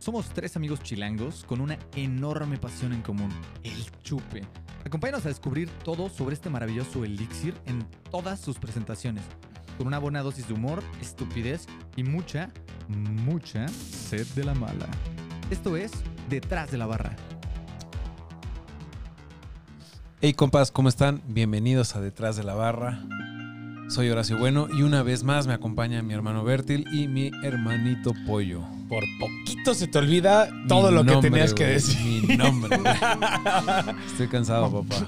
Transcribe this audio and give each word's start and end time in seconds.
Somos 0.00 0.30
tres 0.30 0.56
amigos 0.56 0.82
chilangos 0.82 1.44
con 1.44 1.60
una 1.60 1.78
enorme 1.94 2.56
pasión 2.56 2.94
en 2.94 3.02
común, 3.02 3.28
el 3.62 3.84
chupe. 4.02 4.46
Acompáñanos 4.82 5.26
a 5.26 5.28
descubrir 5.28 5.68
todo 5.84 6.08
sobre 6.08 6.32
este 6.32 6.48
maravilloso 6.48 7.04
elixir 7.04 7.52
en 7.66 7.84
todas 8.10 8.40
sus 8.40 8.58
presentaciones, 8.58 9.22
con 9.76 9.86
una 9.86 9.98
buena 9.98 10.22
dosis 10.22 10.48
de 10.48 10.54
humor, 10.54 10.82
estupidez 11.02 11.66
y 11.96 12.02
mucha, 12.02 12.50
mucha 12.88 13.68
sed 13.68 14.26
de 14.28 14.44
la 14.44 14.54
mala. 14.54 14.88
Esto 15.50 15.76
es 15.76 15.92
Detrás 16.30 16.70
de 16.70 16.78
la 16.78 16.86
Barra. 16.86 17.14
Hey 20.22 20.32
compas, 20.32 20.70
¿cómo 20.70 20.88
están? 20.88 21.20
Bienvenidos 21.26 21.94
a 21.94 22.00
Detrás 22.00 22.36
de 22.36 22.44
la 22.44 22.54
Barra. 22.54 23.02
Soy 23.90 24.08
Horacio 24.08 24.38
Bueno 24.38 24.68
y 24.72 24.82
una 24.82 25.02
vez 25.02 25.24
más 25.24 25.46
me 25.48 25.52
acompaña 25.52 26.00
mi 26.00 26.14
hermano 26.14 26.44
Bertil 26.44 26.86
y 26.92 27.08
mi 27.08 27.32
hermanito 27.42 28.12
Pollo. 28.24 28.62
Por 28.88 29.02
se 29.64 29.86
te 29.86 29.98
olvida 29.98 30.48
todo 30.68 30.90
Mi 30.90 30.96
lo 30.96 31.04
que 31.04 31.16
tenías 31.16 31.54
que 31.54 31.66
decir. 31.66 32.26
Mi 32.26 32.36
nombre. 32.36 32.76
Estoy 34.06 34.28
cansado, 34.28 34.82
papá. 34.82 35.06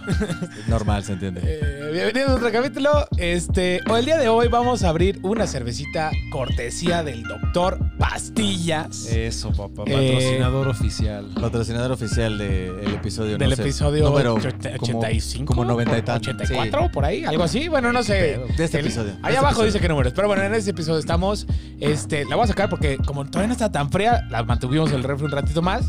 Normal, 0.69 1.03
se 1.05 1.15
entiende. 1.15 1.41
Eh, 1.45 1.91
bienvenidos 1.93 2.31
a 2.31 2.35
otro 2.35 2.53
capítulo. 2.53 3.07
Este, 3.17 3.81
o 3.89 3.97
el 3.97 4.05
día 4.05 4.19
de 4.19 4.29
hoy 4.29 4.49
vamos 4.49 4.85
a 4.85 4.91
abrir 4.91 5.19
una 5.23 5.47
cervecita 5.47 6.11
cortesía 6.31 7.03
del 7.03 7.23
doctor 7.25 7.79
Pastillas. 8.13 9.07
Eso, 9.07 9.51
papá. 9.53 9.85
Eh, 9.87 9.95
Patrocinador 10.13 10.69
oficial. 10.69 11.31
Patrocinador 11.41 11.93
oficial 11.93 12.37
del 12.37 12.95
episodio. 12.95 13.39
del 13.39 13.49
no 13.49 13.55
episodio 13.55 14.05
número 14.11 14.35
80 14.35 14.77
como- 14.77 14.99
85. 14.99 15.47
Como 15.47 15.65
90 15.65 15.97
y 15.99 16.03
tantos. 16.03 16.29
84, 16.35 16.91
por 16.93 17.07
ahí, 17.07 17.25
algo 17.25 17.43
así. 17.43 17.69
Bueno, 17.69 17.91
no 17.91 18.03
sé. 18.03 18.39
De 18.57 18.65
este 18.65 18.79
El- 18.81 18.85
episodio. 18.85 19.13
de 19.13 19.19
Allá 19.19 19.29
este 19.29 19.39
abajo 19.39 19.49
episodio. 19.53 19.67
dice 19.73 19.81
qué 19.81 19.89
números. 19.89 20.13
Pero 20.15 20.29
bueno, 20.29 20.43
en 20.43 20.53
este 20.55 20.73
episodio 20.73 20.99
estamos. 20.99 21.47
Este, 21.81 22.27
la 22.27 22.37
voy 22.37 22.45
a 22.45 22.49
sacar 22.49 22.69
porque 22.69 22.99
como 22.99 23.25
todavía 23.25 23.47
no 23.47 23.53
está 23.55 23.73
tan 23.73 23.91
fría, 23.91 24.27
la 24.31 24.43
mantuvimos 24.45 24.91
en 24.91 24.97
el 24.97 25.05
refri 25.05 25.25
un 25.25 25.33
ratito 25.33 25.63
más. 25.63 25.87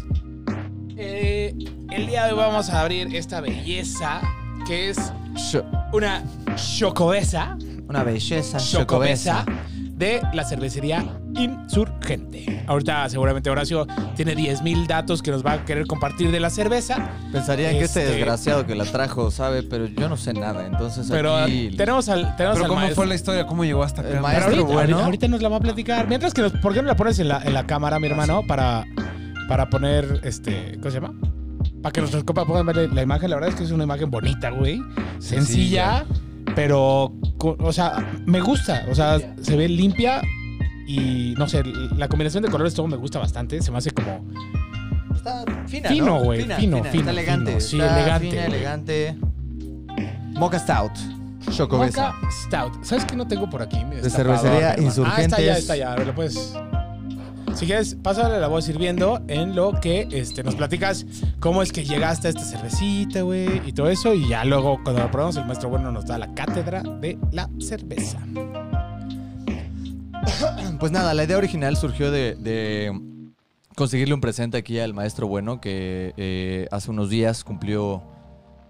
Eh, 0.96 1.54
el 1.92 2.08
día 2.08 2.26
de 2.26 2.32
hoy 2.32 2.38
vamos 2.38 2.70
a 2.70 2.80
abrir 2.82 3.14
esta 3.14 3.42
belleza 3.42 4.22
que 4.66 4.90
es 4.90 4.98
una 5.92 6.24
chocobesa. 6.56 7.58
Una 7.90 8.04
belleza. 8.04 8.60
Chocobesa 8.60 9.44
de 9.98 10.22
la 10.34 10.46
cervecería 10.46 11.06
Insurgente. 11.36 12.64
Ahorita 12.68 13.10
seguramente 13.10 13.50
Horacio 13.50 13.88
tiene 14.16 14.36
10.000 14.36 14.88
datos 14.88 15.22
que 15.22 15.32
nos 15.32 15.46
va 15.46 15.54
a 15.54 15.66
querer 15.66 15.86
compartir 15.88 16.32
de 16.32 16.40
la 16.40 16.50
cerveza. 16.50 17.10
Pensarían 17.32 17.72
que 17.72 17.84
este 17.84 18.02
Este- 18.02 18.16
desgraciado 18.16 18.66
que 18.66 18.76
la 18.76 18.86
trajo 18.86 19.32
sabe, 19.32 19.64
pero 19.64 19.88
yo 19.88 20.08
no 20.10 20.18
sé 20.18 20.34
nada. 20.34 20.66
Entonces 20.66 21.08
Pero 21.10 21.36
aquí... 21.38 21.72
tenemos 21.76 22.10
al, 22.10 22.36
tenemos 22.36 22.56
Pero 22.56 22.66
al 22.66 22.68
¿cómo 22.70 22.76
maestro. 22.82 22.96
fue 22.96 23.08
la 23.08 23.16
historia? 23.16 23.46
¿Cómo 23.48 23.66
llegó 23.66 23.84
hasta 23.84 24.02
El 24.02 24.08
acá? 24.08 24.12
Pero 24.14 24.22
maestro 24.24 24.50
ahorita, 24.52 24.74
bueno. 24.74 25.00
ahorita- 25.00 25.28
nos 25.28 25.42
la 25.42 25.50
va 25.50 25.58
a 25.58 25.62
platicar. 25.62 26.08
Mientras 26.08 26.34
que 26.34 26.42
nos, 26.42 26.52
¿por 26.54 26.74
qué 26.74 26.82
no 26.82 26.88
la 26.88 26.96
pones 26.96 27.18
en 27.20 27.28
la, 27.28 27.42
en 27.44 27.54
la 27.54 27.66
cámara, 27.66 28.00
mi 28.00 28.08
hermano? 28.08 28.42
Para, 28.48 28.86
para 29.48 29.70
poner, 29.70 30.22
este, 30.24 30.74
¿cómo 30.80 30.92
se 30.92 31.00
llama? 31.02 31.14
Para 31.82 31.92
que 31.94 32.02
nuestros 32.02 32.24
compas 32.24 32.46
puedan 32.46 32.66
ver 32.66 32.94
la 32.94 33.02
imagen. 33.02 33.30
La 33.30 33.36
verdad 33.38 33.50
es 33.50 33.56
que 33.56 33.64
es 33.64 33.72
una 33.72 33.84
imagen 33.84 34.10
bonita, 34.12 34.50
güey. 34.52 34.82
Sencilla, 35.20 36.06
pero, 36.56 37.14
o 37.40 37.74
sea, 37.74 38.06
me 38.26 38.40
gusta. 38.42 38.86
O 38.92 38.96
sea, 38.96 39.18
se 39.42 39.56
ve 39.58 39.68
limpia 39.68 40.22
y, 40.88 41.34
no 41.38 41.48
sé, 41.48 41.64
la 41.96 42.08
combinación 42.08 42.44
de 42.44 42.50
colores 42.50 42.74
todo 42.74 42.88
me 42.88 42.98
gusta 42.98 43.20
bastante. 43.20 43.62
Se 43.62 43.72
me 43.72 43.78
hace 43.78 43.92
como... 43.92 44.26
Está 45.16 45.46
fina, 45.68 45.90
Fino, 45.90 46.06
¿no? 46.06 46.24
güey, 46.24 46.42
Fina, 46.42 46.56
fino, 46.58 46.84
fino, 46.84 47.00
Está 47.00 47.12
elegante. 47.12 47.52
fino, 47.52 47.62
sí, 47.62 47.80
está 47.80 48.00
elegante, 48.00 48.30
Fina, 48.30 48.46
elegante. 48.46 49.18
Mocha 50.34 50.60
Stout. 50.60 50.92
Chocobesa. 51.52 52.14
Mocha 52.14 52.32
Stout. 52.46 52.84
¿Sabes 52.84 53.06
qué 53.06 53.16
no 53.16 53.28
tengo 53.28 53.50
por 53.50 53.62
aquí? 53.62 53.78
De 53.84 54.10
cervecería 54.10 54.70
Ah, 54.70 54.72
está 54.72 54.76
ya, 54.78 54.84
Insurgentes. 54.84 55.58
está 55.60 55.76
ya. 55.78 55.94
A 55.94 55.96
ver, 55.96 56.08
lo 56.08 56.16
puedes... 56.16 56.56
Si 57.56 57.68
quieres, 57.68 57.94
pásale 58.02 58.40
la 58.40 58.48
voz 58.48 58.66
sirviendo 58.66 59.22
en 59.28 59.56
lo 59.56 59.80
que 59.80 60.08
este, 60.12 60.42
nos 60.44 60.56
platicas 60.56 61.06
cómo 61.40 61.62
es 61.62 61.72
que 61.72 61.84
llegaste 61.84 62.28
a 62.28 62.30
esta 62.32 62.44
cervecita, 62.44 63.22
güey, 63.22 63.62
y 63.68 63.74
todo 63.74 63.90
eso. 63.90 64.16
Y 64.16 64.28
ya 64.28 64.44
luego, 64.44 64.80
cuando 64.84 65.04
la 65.04 65.12
probamos, 65.12 65.36
el 65.38 65.46
maestro 65.46 65.70
bueno 65.70 65.92
nos 65.92 66.08
da 66.08 66.18
la 66.18 66.34
cátedra 66.34 66.82
de 66.82 67.20
la 67.32 67.48
cerveza. 67.60 68.18
Pues 70.80 70.92
nada, 70.92 71.14
la 71.14 71.24
idea 71.24 71.38
original 71.38 71.76
surgió 71.78 72.12
de, 72.12 72.36
de 72.36 72.92
conseguirle 73.76 74.14
un 74.14 74.22
presente 74.22 74.58
aquí 74.58 74.80
al 74.80 74.94
maestro 74.94 75.28
bueno 75.28 75.62
que 75.62 76.14
eh, 76.18 76.68
hace 76.72 76.92
unos 76.92 77.10
días 77.10 77.44
cumplió 77.44 78.04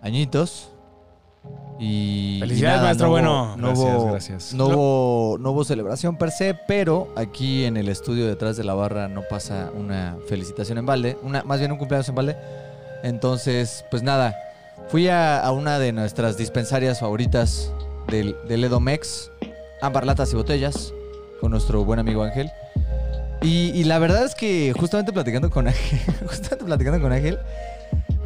añitos. 0.01 0.69
Y, 1.79 2.37
Felicidades, 2.39 2.59
y 2.59 2.77
nada, 2.77 2.83
maestro 2.83 3.07
no 3.07 3.11
hubo- 3.11 3.13
bueno. 3.13 3.57
No, 3.57 3.67
Gracias, 3.69 3.95
hubo, 3.97 4.11
gracias. 4.11 4.53
No, 4.53 4.67
hubo, 4.67 5.37
no 5.39 5.51
hubo 5.51 5.63
celebración 5.65 6.17
per 6.17 6.31
se, 6.31 6.53
pero 6.67 7.11
aquí 7.17 7.65
en 7.65 7.75
el 7.77 7.89
estudio 7.89 8.27
detrás 8.27 8.55
de 8.55 8.63
la 8.63 8.73
barra 8.75 9.07
no 9.09 9.23
pasa 9.29 9.71
una 9.77 10.15
felicitación 10.29 10.77
en 10.77 10.85
balde, 10.85 11.17
una, 11.23 11.43
más 11.43 11.59
bien 11.59 11.71
un 11.71 11.77
cumpleaños 11.77 12.07
en 12.09 12.15
balde. 12.15 12.37
Entonces, 13.03 13.83
pues 13.91 14.03
nada, 14.03 14.35
fui 14.87 15.09
a, 15.09 15.39
a 15.41 15.51
una 15.51 15.79
de 15.79 15.91
nuestras 15.91 16.37
dispensarias 16.37 16.99
favoritas 17.01 17.73
del, 18.07 18.37
del 18.47 18.63
Edomex, 18.63 19.29
ámbar 19.81 20.05
latas 20.05 20.31
y 20.31 20.35
botellas, 20.37 20.93
con 21.43 21.51
nuestro 21.51 21.83
buen 21.83 21.99
amigo 21.99 22.23
Ángel. 22.23 22.49
Y, 23.41 23.71
y 23.71 23.83
la 23.83 23.99
verdad 23.99 24.23
es 24.23 24.33
que 24.33 24.71
justamente 24.79 25.11
platicando 25.11 25.49
con 25.49 25.67
Ángel, 25.67 25.99
justamente 26.25 26.63
platicando 26.63 27.01
con 27.01 27.11
Ángel, 27.11 27.37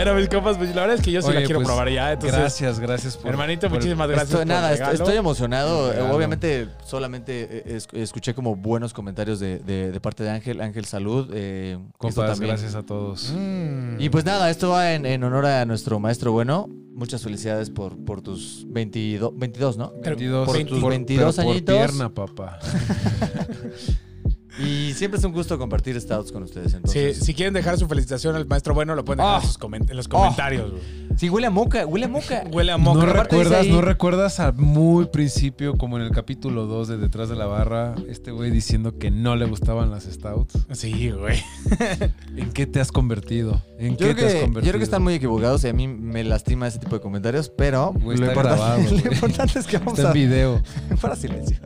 bueno, 0.04 0.14
mis 0.20 0.28
compas, 0.28 0.56
pues 0.56 0.74
la 0.74 0.82
verdad 0.82 0.96
es 0.96 1.02
que 1.02 1.10
yo 1.12 1.22
sí 1.22 1.32
la 1.32 1.40
quiero 1.42 1.56
pues, 1.60 1.66
probar 1.68 1.90
ya. 1.90 2.12
Entonces, 2.12 2.38
gracias, 2.38 2.78
gracias 2.80 3.16
por. 3.16 3.30
hermanito, 3.30 3.68
por- 3.68 3.78
muchísimas 3.78 4.08
gracias. 4.08 4.28
Estoy, 4.30 4.38
por 4.40 4.46
nada, 4.48 4.72
el 4.72 4.94
estoy, 4.94 5.16
emocionado. 5.16 5.92
Regalo. 5.92 6.14
Obviamente, 6.16 6.68
solamente 6.84 7.48
eh, 7.50 7.62
es- 7.76 7.88
escuché 7.92 8.34
como 8.34 8.56
buenos 8.56 8.92
comentarios 8.92 9.40
de, 9.40 9.58
de- 9.58 9.92
de 9.92 10.00
parte 10.00 10.22
de 10.24 10.30
Ángel. 10.30 10.60
Ángel, 10.60 10.84
salud. 10.84 11.30
eh, 11.32 11.78
Compas, 11.98 12.38
gracias 12.40 12.74
a 12.74 12.82
todos. 12.82 13.32
Mm. 13.36 14.00
Y 14.00 14.08
pues 14.10 14.24
nada, 14.24 14.50
esto 14.50 14.70
va 14.70 14.92
en, 14.94 15.06
en 15.06 15.22
honor 15.24 15.46
a 15.46 15.64
nuestro 15.64 15.98
maestro 15.98 16.32
bueno. 16.32 16.68
Muchas 16.96 17.22
felicidades 17.22 17.68
por, 17.68 18.02
por 18.06 18.22
tus 18.22 18.64
22, 18.68 19.32
22, 19.36 19.76
¿no? 19.76 19.92
22, 20.02 20.46
por 20.46 20.56
tus 20.64 20.82
22 20.82 21.34
pero 21.36 21.44
por 21.46 21.52
añitos. 21.54 21.76
pierna, 21.76 22.08
papá. 22.14 22.58
Y 24.58 24.94
siempre 24.94 25.18
es 25.18 25.24
un 25.24 25.32
gusto 25.32 25.58
compartir 25.58 26.00
stouts 26.00 26.32
con 26.32 26.42
ustedes. 26.42 26.70
Sí, 26.72 26.76
Entonces. 26.76 27.18
si 27.18 27.34
quieren 27.34 27.52
dejar 27.54 27.78
su 27.78 27.86
felicitación 27.88 28.36
al 28.36 28.46
maestro 28.46 28.72
bueno, 28.74 28.94
lo 28.94 29.04
pueden 29.04 29.18
dejar 29.18 29.34
Oh. 29.36 29.40
en, 29.42 29.46
sus 29.82 29.90
en 29.90 29.96
los 29.96 30.08
comentarios. 30.08 30.70
güey. 30.70 30.82
Sí, 31.16 31.30
huele 31.30 31.46
a 31.46 31.50
moca, 31.50 31.86
huele 31.86 32.04
a 32.06 32.08
moca. 32.08 32.42
Huele 32.52 32.72
a 32.72 32.78
¿No 32.78 32.94
moca. 32.94 33.10
aparte 33.10 33.36
recuerdas, 33.36 33.66
¿No 33.66 33.80
recuerdas 33.80 34.40
a 34.40 34.52
muy 34.52 35.06
principio, 35.06 35.76
como 35.78 35.96
en 35.98 36.04
el 36.04 36.10
capítulo 36.10 36.66
2 36.66 36.88
de 36.88 36.96
Detrás 36.98 37.28
de 37.30 37.36
la 37.36 37.46
Barra, 37.46 37.94
este 38.08 38.30
güey 38.32 38.50
diciendo 38.50 38.98
que 38.98 39.10
no 39.10 39.34
le 39.36 39.46
gustaban 39.46 39.90
las 39.90 40.04
stouts? 40.04 40.58
Sí, 40.72 41.10
güey. 41.10 41.42
¿En 42.36 42.50
qué 42.52 42.66
te 42.66 42.80
has 42.80 42.92
convertido? 42.92 43.62
¿En 43.78 43.96
Yo 43.96 44.08
qué 44.08 44.14
creo, 44.14 44.16
te 44.16 44.26
has 44.26 44.32
que, 44.32 44.38
yo 44.40 44.44
convertido? 44.44 44.70
creo 44.72 44.78
que 44.80 44.84
están 44.84 45.02
muy 45.02 45.14
equivocados 45.14 45.64
y 45.64 45.68
a 45.68 45.72
mí 45.72 45.88
me 45.88 46.22
lastima 46.24 46.66
ese 46.68 46.78
tipo 46.78 46.94
de 46.96 47.00
comentarios, 47.00 47.48
pero 47.50 47.92
Güey, 48.00 48.18
lo, 48.18 48.26
importante, 48.26 48.58
grabado, 48.58 48.82
lo 48.90 49.12
importante 49.12 49.58
es 49.58 49.66
que 49.66 49.78
vamos 49.78 49.94
Está 49.98 50.02
en 50.02 50.08
a... 50.10 50.12
video. 50.12 50.62
Para 51.00 51.16
silencio. 51.16 51.56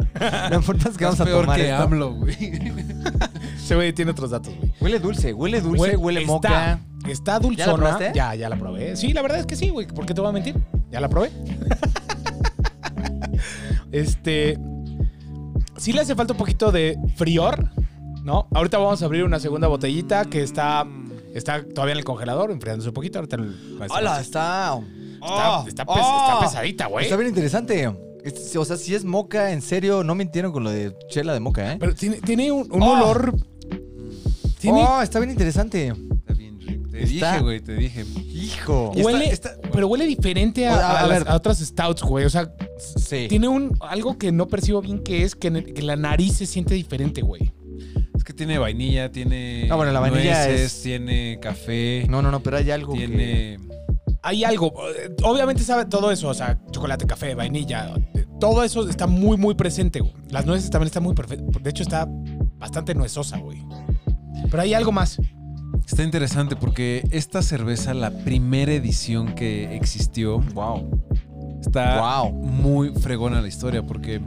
Lo 0.51 0.57
importante 0.57 0.91
es 0.91 0.97
que 0.97 1.05
vamos 1.05 1.21
a 1.21 1.25
peor 1.25 1.41
tomar 1.43 1.59
que 1.59 1.71
esto. 1.71 1.83
AMLO, 1.83 2.15
güey. 2.15 2.37
Ese 3.57 3.75
güey 3.75 3.93
tiene 3.93 4.11
otros 4.11 4.31
datos, 4.31 4.53
güey. 4.57 4.73
Huele 4.81 4.99
dulce, 4.99 5.33
huele 5.33 5.61
dulce, 5.61 5.97
huele 5.97 6.21
está- 6.21 6.33
moca. 6.33 6.81
Está 7.09 7.39
dulzona. 7.39 7.75
probaste? 7.77 8.13
Ya, 8.15 8.35
ya 8.35 8.49
la 8.49 8.57
probé. 8.57 8.97
Sí, 8.97 9.13
la 9.13 9.23
verdad 9.23 9.41
es 9.41 9.47
que 9.47 9.57
sí, 9.57 9.69
güey. 9.71 9.87
¿Por 9.87 10.07
qué 10.07 10.15
te 10.15 10.21
voy 10.21 10.31
a 10.31 10.33
mentir? 10.33 10.55
Ya 10.91 11.01
la 11.01 11.09
probé. 11.09 11.31
este. 13.93 14.59
Sí 15.77 15.93
le 15.93 16.01
hace 16.03 16.15
falta 16.15 16.33
un 16.35 16.39
poquito 16.39 16.71
de 16.73 16.99
frior, 17.17 17.71
¿no? 18.23 18.47
Ahorita 18.55 18.79
vamos 18.79 19.01
a 19.03 19.07
abrir 19.07 19.25
una 19.25 19.41
segunda 19.41 19.67
botellita 19.67 20.27
que 20.27 20.43
está, 20.43 20.87
está 21.35 21.65
todavía 21.65 21.93
en 21.93 21.99
el 21.99 22.05
congelador, 22.05 22.51
enfriándose 22.51 22.91
un 22.91 22.95
poquito. 22.95 23.19
Ahorita 23.19 23.37
¡Hala! 23.91 24.21
Está. 24.21 24.79
Está, 24.81 25.01
Oh, 25.23 25.65
está 25.69 25.85
pes- 25.85 25.97
oh. 25.99 26.29
está 26.29 26.41
pesadita, 26.41 26.87
güey. 26.87 27.05
Está 27.05 27.17
bien 27.17 27.29
interesante. 27.29 27.95
Es- 28.25 28.55
o 28.57 28.65
sea, 28.65 28.77
si 28.77 28.95
es 28.95 29.05
moca, 29.05 29.53
en 29.53 29.63
serio, 29.63 30.03
no 30.05 30.15
mintieron 30.15 30.53
con 30.53 30.65
lo 30.65 30.71
de 30.71 30.95
chela 31.09 31.33
de 31.33 31.41
moca, 31.41 31.73
¿eh? 31.73 31.77
Pero 31.81 31.95
tiene, 31.95 32.21
tiene 32.21 32.51
un, 32.53 32.71
un 32.73 32.83
Oh. 32.83 32.93
olor. 32.93 33.35
Tiene, 34.59 34.85
Oh, 34.87 35.01
está 35.01 35.19
bien 35.21 35.31
interesante. 35.31 35.89
Está 35.89 36.35
bien 36.35 36.61
rico. 36.61 36.89
Te 36.91 37.03
Está- 37.05 37.33
dije, 37.33 37.43
güey, 37.43 37.61
te 37.61 37.75
dije. 37.75 38.05
Hijo. 38.27 38.93
Está- 38.95 39.05
huele, 39.07 39.31
está- 39.31 39.57
pero 39.73 39.89
huele 39.89 40.05
diferente 40.07 40.67
a, 40.69 40.75
O 40.75 40.77
sea, 40.77 40.87
a 40.91 40.99
a 41.01 41.07
las- 41.07 41.19
ver. 41.25 41.29
a 41.33 41.37
otras 41.37 41.59
stouts, 41.61 42.03
güey. 42.03 42.25
O 42.27 42.31
sea, 42.31 42.53
Sí. 42.79 43.27
tiene 43.29 43.49
un 43.49 43.75
algo 43.81 44.19
que 44.19 44.33
no 44.33 44.49
percibo 44.49 44.83
bien 44.83 45.03
que 45.03 45.23
es 45.25 45.35
que, 45.35 45.49
en 45.49 45.57
el- 45.57 45.73
que 45.73 45.83
la 45.83 45.97
nariz 45.97 46.35
se 46.37 46.47
siente 46.47 46.75
diferente, 46.75 47.23
güey. 47.23 47.53
Es 48.15 48.23
que 48.25 48.35
tiene 48.35 48.59
vainilla, 48.59 49.11
tiene. 49.11 49.67
No, 49.67 49.79
bueno, 49.79 49.93
la 49.93 50.01
vainilla 50.01 50.47
nueces, 50.47 50.61
es- 50.77 50.83
tiene 50.83 51.39
café, 51.41 52.05
No, 52.11 52.21
no, 52.21 52.31
no, 52.31 52.43
pero 52.43 52.59
hay 52.59 52.71
algo 52.71 52.93
que... 52.93 52.99
tiene. 53.09 53.59
Hay 54.23 54.45
algo, 54.45 54.75
eh, 54.91 55.09
obviamente 55.23 55.63
sabe 55.63 55.87
todo 55.87 56.11
eso, 56.11 56.29
o 56.29 56.35
sea, 56.35 56.61
chocolate, 56.71 57.07
café, 57.07 57.35
vainilla, 57.35 57.95
todo 58.41 58.65
eso 58.65 58.89
está 58.89 59.07
muy, 59.07 59.37
muy 59.37 59.55
presente, 59.55 60.01
güey. 60.01 60.13
Las 60.31 60.47
nueces 60.47 60.71
también 60.71 60.87
están 60.89 61.03
muy 61.05 61.15
perfectas. 61.15 61.63
De 61.63 61.71
hecho, 61.71 61.83
está 61.83 62.09
bastante 62.59 62.95
nuezosa, 62.95 63.39
güey. 63.39 63.63
Pero 64.51 64.63
hay 64.63 64.75
algo 64.75 64.91
más. 64.93 65.21
Está 65.87 66.03
interesante 66.03 66.57
porque 66.57 67.05
esta 67.11 67.43
cerveza, 67.43 67.95
la 67.95 68.11
primera 68.11 68.73
edición 68.73 69.35
que 69.35 69.77
existió, 69.77 70.39
Wow. 70.55 71.01
está 71.61 72.01
Wow. 72.23 72.33
muy 72.33 72.91
fregona 72.91 73.41
la 73.41 73.49
historia 73.49 73.85
porque 73.87 74.21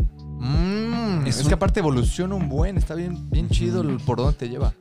Mm, 0.46 1.26
Es 1.26 1.38
es, 1.38 1.44
un- 1.44 1.48
que 1.48 1.54
aparte 1.54 1.80
evoluciona 1.80 2.36
un 2.36 2.50
buen. 2.50 2.76
Está 2.78 2.96
bien, 2.96 3.30
bien 3.30 3.48
chido 3.48 3.80
el 3.82 3.96
por 4.02 4.18
dónde 4.18 4.34
te 4.34 4.50
lleva. 4.50 4.74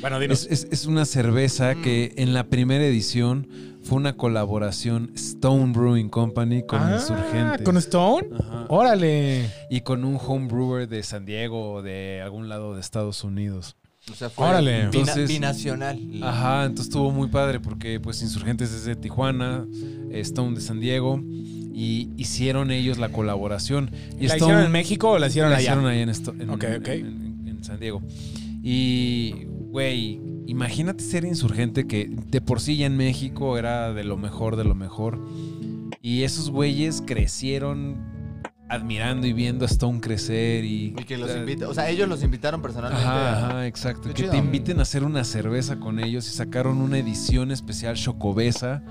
Bueno, 0.00 0.18
es, 0.20 0.46
es- 0.50 0.66
es 0.70 0.86
una 0.86 1.04
cerveza 1.04 1.74
que 1.74 2.14
en 2.16 2.32
la 2.32 2.44
primera 2.44 2.82
edición 2.84 3.48
fue 3.86 3.98
una 3.98 4.16
colaboración 4.16 5.12
Stone 5.14 5.72
Brewing 5.72 6.08
Company 6.08 6.64
con 6.66 6.80
Insurgentes. 6.92 7.60
Ah, 7.60 7.64
¿Con 7.64 7.76
Stone? 7.76 8.28
Ajá. 8.38 8.66
Órale. 8.68 9.48
Y 9.70 9.80
con 9.82 10.04
un 10.04 10.18
home 10.24 10.48
brewer 10.48 10.88
de 10.88 11.02
San 11.02 11.24
Diego 11.24 11.72
o 11.74 11.82
de 11.82 12.20
algún 12.22 12.48
lado 12.48 12.74
de 12.74 12.80
Estados 12.80 13.22
Unidos. 13.24 13.76
O 14.10 14.14
sea, 14.14 14.28
fue 14.30 14.46
Órale. 14.46 14.82
Entonces- 14.82 15.28
binacional. 15.28 16.00
Ajá, 16.22 16.62
entonces 16.64 16.86
estuvo 16.86 17.10
muy 17.10 17.28
padre 17.28 17.60
porque 17.60 17.98
pues 18.00 18.22
Insurgentes 18.22 18.72
es 18.72 18.84
de 18.84 18.94
Tijuana, 18.96 19.66
Stone 20.12 20.54
de 20.56 20.60
San 20.60 20.80
Diego 20.80 21.20
y 21.28 22.10
hicieron 22.16 22.70
ellos 22.70 22.98
la 22.98 23.10
colaboración. 23.10 23.90
Y 24.18 24.26
¿La 24.28 24.34
Stone- 24.34 24.36
hicieron 24.52 24.64
en 24.64 24.72
México 24.72 25.10
o 25.10 25.18
la 25.18 25.26
hicieron 25.28 25.50
la 25.50 25.56
allá? 25.58 25.62
hicieron 25.72 25.86
allá 25.86 26.02
en, 26.02 26.08
en- 26.40 26.50
Ok, 26.50 26.64
ok. 26.80 26.88
en- 26.88 27.44
en 27.48 27.64
San 27.64 27.78
Diego. 27.80 28.00
Y, 28.62 29.44
güey, 29.70 30.20
imagínate 30.46 31.04
ser 31.04 31.24
insurgente 31.24 31.86
que 31.86 32.08
de 32.08 32.40
por 32.40 32.60
sí 32.60 32.76
ya 32.76 32.86
en 32.86 32.96
México 32.96 33.58
era 33.58 33.92
de 33.92 34.04
lo 34.04 34.16
mejor, 34.16 34.56
de 34.56 34.64
lo 34.64 34.74
mejor. 34.74 35.20
Y 36.02 36.22
esos 36.22 36.50
güeyes 36.50 37.02
crecieron 37.06 38.15
admirando 38.68 39.26
y 39.26 39.32
viendo 39.32 39.64
a 39.64 39.68
Stone 39.68 40.00
crecer 40.00 40.64
y... 40.64 40.94
Y 40.98 41.04
que 41.04 41.16
los 41.16 41.34
invita. 41.34 41.68
O 41.68 41.74
sea, 41.74 41.88
ellos 41.88 42.08
los 42.08 42.22
invitaron 42.22 42.60
personalmente. 42.62 43.06
Ajá, 43.06 43.66
exacto. 43.66 44.08
Qué 44.08 44.14
Que 44.14 44.22
chido. 44.22 44.32
te 44.32 44.38
inviten 44.38 44.78
a 44.80 44.82
hacer 44.82 45.04
una 45.04 45.22
cerveza 45.24 45.78
con 45.78 46.00
ellos 46.00 46.26
y 46.28 46.30
sacaron 46.32 46.78
una 46.80 46.98
edición 46.98 47.50
especial 47.50 47.94
Chocobesa 47.96 48.82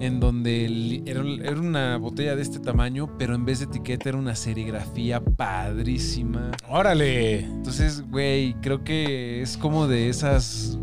en 0.00 0.18
donde 0.20 1.02
era, 1.06 1.20
era 1.20 1.60
una 1.60 1.96
botella 1.98 2.34
de 2.36 2.42
este 2.42 2.58
tamaño, 2.58 3.16
pero 3.18 3.34
en 3.34 3.44
vez 3.44 3.60
de 3.60 3.66
etiqueta 3.66 4.08
era 4.08 4.18
una 4.18 4.34
serigrafía 4.34 5.20
padrísima. 5.20 6.50
Órale. 6.68 7.40
Entonces, 7.40 8.02
güey, 8.10 8.54
creo 8.60 8.82
que 8.84 9.42
es 9.42 9.56
como 9.56 9.86
de 9.86 10.08
esas 10.08 10.78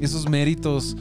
esos 0.00 0.28
méritos 0.28 0.96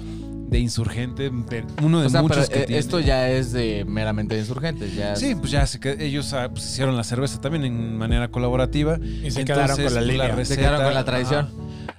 de 0.53 0.59
insurgente, 0.59 1.23
de 1.29 1.65
uno 1.83 1.99
de 1.99 2.07
O 2.07 2.09
sea, 2.09 2.21
muchos 2.21 2.47
pero 2.47 2.49
que 2.53 2.63
eh, 2.63 2.65
tiene. 2.67 2.79
esto 2.79 2.99
ya 2.99 3.29
es 3.29 3.51
de 3.51 3.83
meramente 3.87 4.37
insurgentes. 4.37 4.95
Ya 4.95 5.15
Sí, 5.15 5.35
pues 5.35 5.51
ya 5.51 5.65
que 5.79 5.97
ellos 5.99 6.31
ah, 6.33 6.49
pues, 6.51 6.63
hicieron 6.65 6.95
la 6.95 7.03
cerveza 7.03 7.41
también 7.41 7.65
en 7.65 7.97
manera 7.97 8.29
colaborativa. 8.29 8.97
Y 9.01 9.31
se 9.31 9.41
Entonces, 9.41 9.45
quedaron 9.45 9.83
con 9.83 9.93
la 9.93 10.01
línea. 10.01 10.27
receta, 10.29 10.55
Se 10.55 10.61
quedaron 10.61 10.83
con 10.83 10.93
la 10.93 11.03
tradición. 11.03 11.49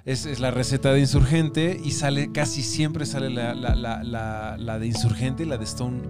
es, 0.04 0.24
es 0.26 0.40
la 0.40 0.50
receta 0.50 0.92
de 0.92 1.00
insurgente 1.00 1.80
y 1.84 1.90
sale, 1.90 2.30
casi 2.32 2.62
siempre 2.62 3.06
sale 3.06 3.30
la, 3.30 3.54
la- 3.54 3.74
la- 3.74 4.02
la- 4.02 4.56
la 4.58 4.78
de 4.78 4.86
insurgente 4.86 5.42
y 5.42 5.46
la 5.46 5.58
de 5.58 5.64
Stone. 5.64 6.00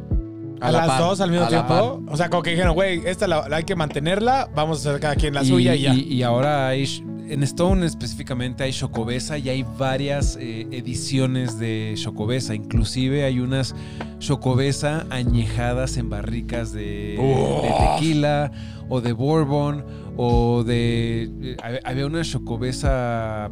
A, 0.60 0.70
la 0.70 0.86
las 0.86 0.98
dos 0.98 1.20
al 1.20 1.30
mismo 1.30 1.46
tiempo. 1.48 2.02
O 2.08 2.16
sea, 2.16 2.30
como 2.30 2.42
que 2.42 2.50
dijeron, 2.50 2.74
güey, 2.74 3.02
esta 3.06 3.26
la, 3.26 3.48
la 3.48 3.56
hay 3.56 3.64
que 3.64 3.74
mantenerla, 3.74 4.48
vamos 4.54 4.84
a 4.86 4.90
hacer 4.90 5.00
cada 5.00 5.16
quien 5.16 5.34
la 5.34 5.42
y, 5.42 5.48
suya 5.48 5.74
y 5.74 5.80
ya. 5.82 5.94
y- 5.94 6.00
y 6.14 6.22
ahora 6.22 6.68
hay, 6.68 6.86
en 7.28 7.42
Stone 7.42 7.84
específicamente 7.86 8.64
hay 8.64 8.72
Chocobesa 8.72 9.38
y 9.38 9.48
hay 9.48 9.64
varias 9.78 10.36
eh, 10.40 10.66
ediciones 10.70 11.58
de 11.58 11.94
Chocobesa. 11.96 12.54
Inclusive 12.54 13.24
hay 13.24 13.40
unas 13.40 13.74
Chocobesa 14.18 15.06
añejadas 15.10 15.96
en 15.96 16.10
barricas 16.10 16.72
de, 16.72 17.16
Oh. 17.18 17.62
de 17.62 17.68
tequila 18.00 18.52
o 18.88 19.00
de 19.00 19.12
bourbon 19.12 19.84
o 20.16 20.62
de... 20.64 21.24
eh, 21.42 21.56
hab- 21.62 21.80
había 21.84 22.06
una 22.06 22.22
Chocobesa 22.22 23.50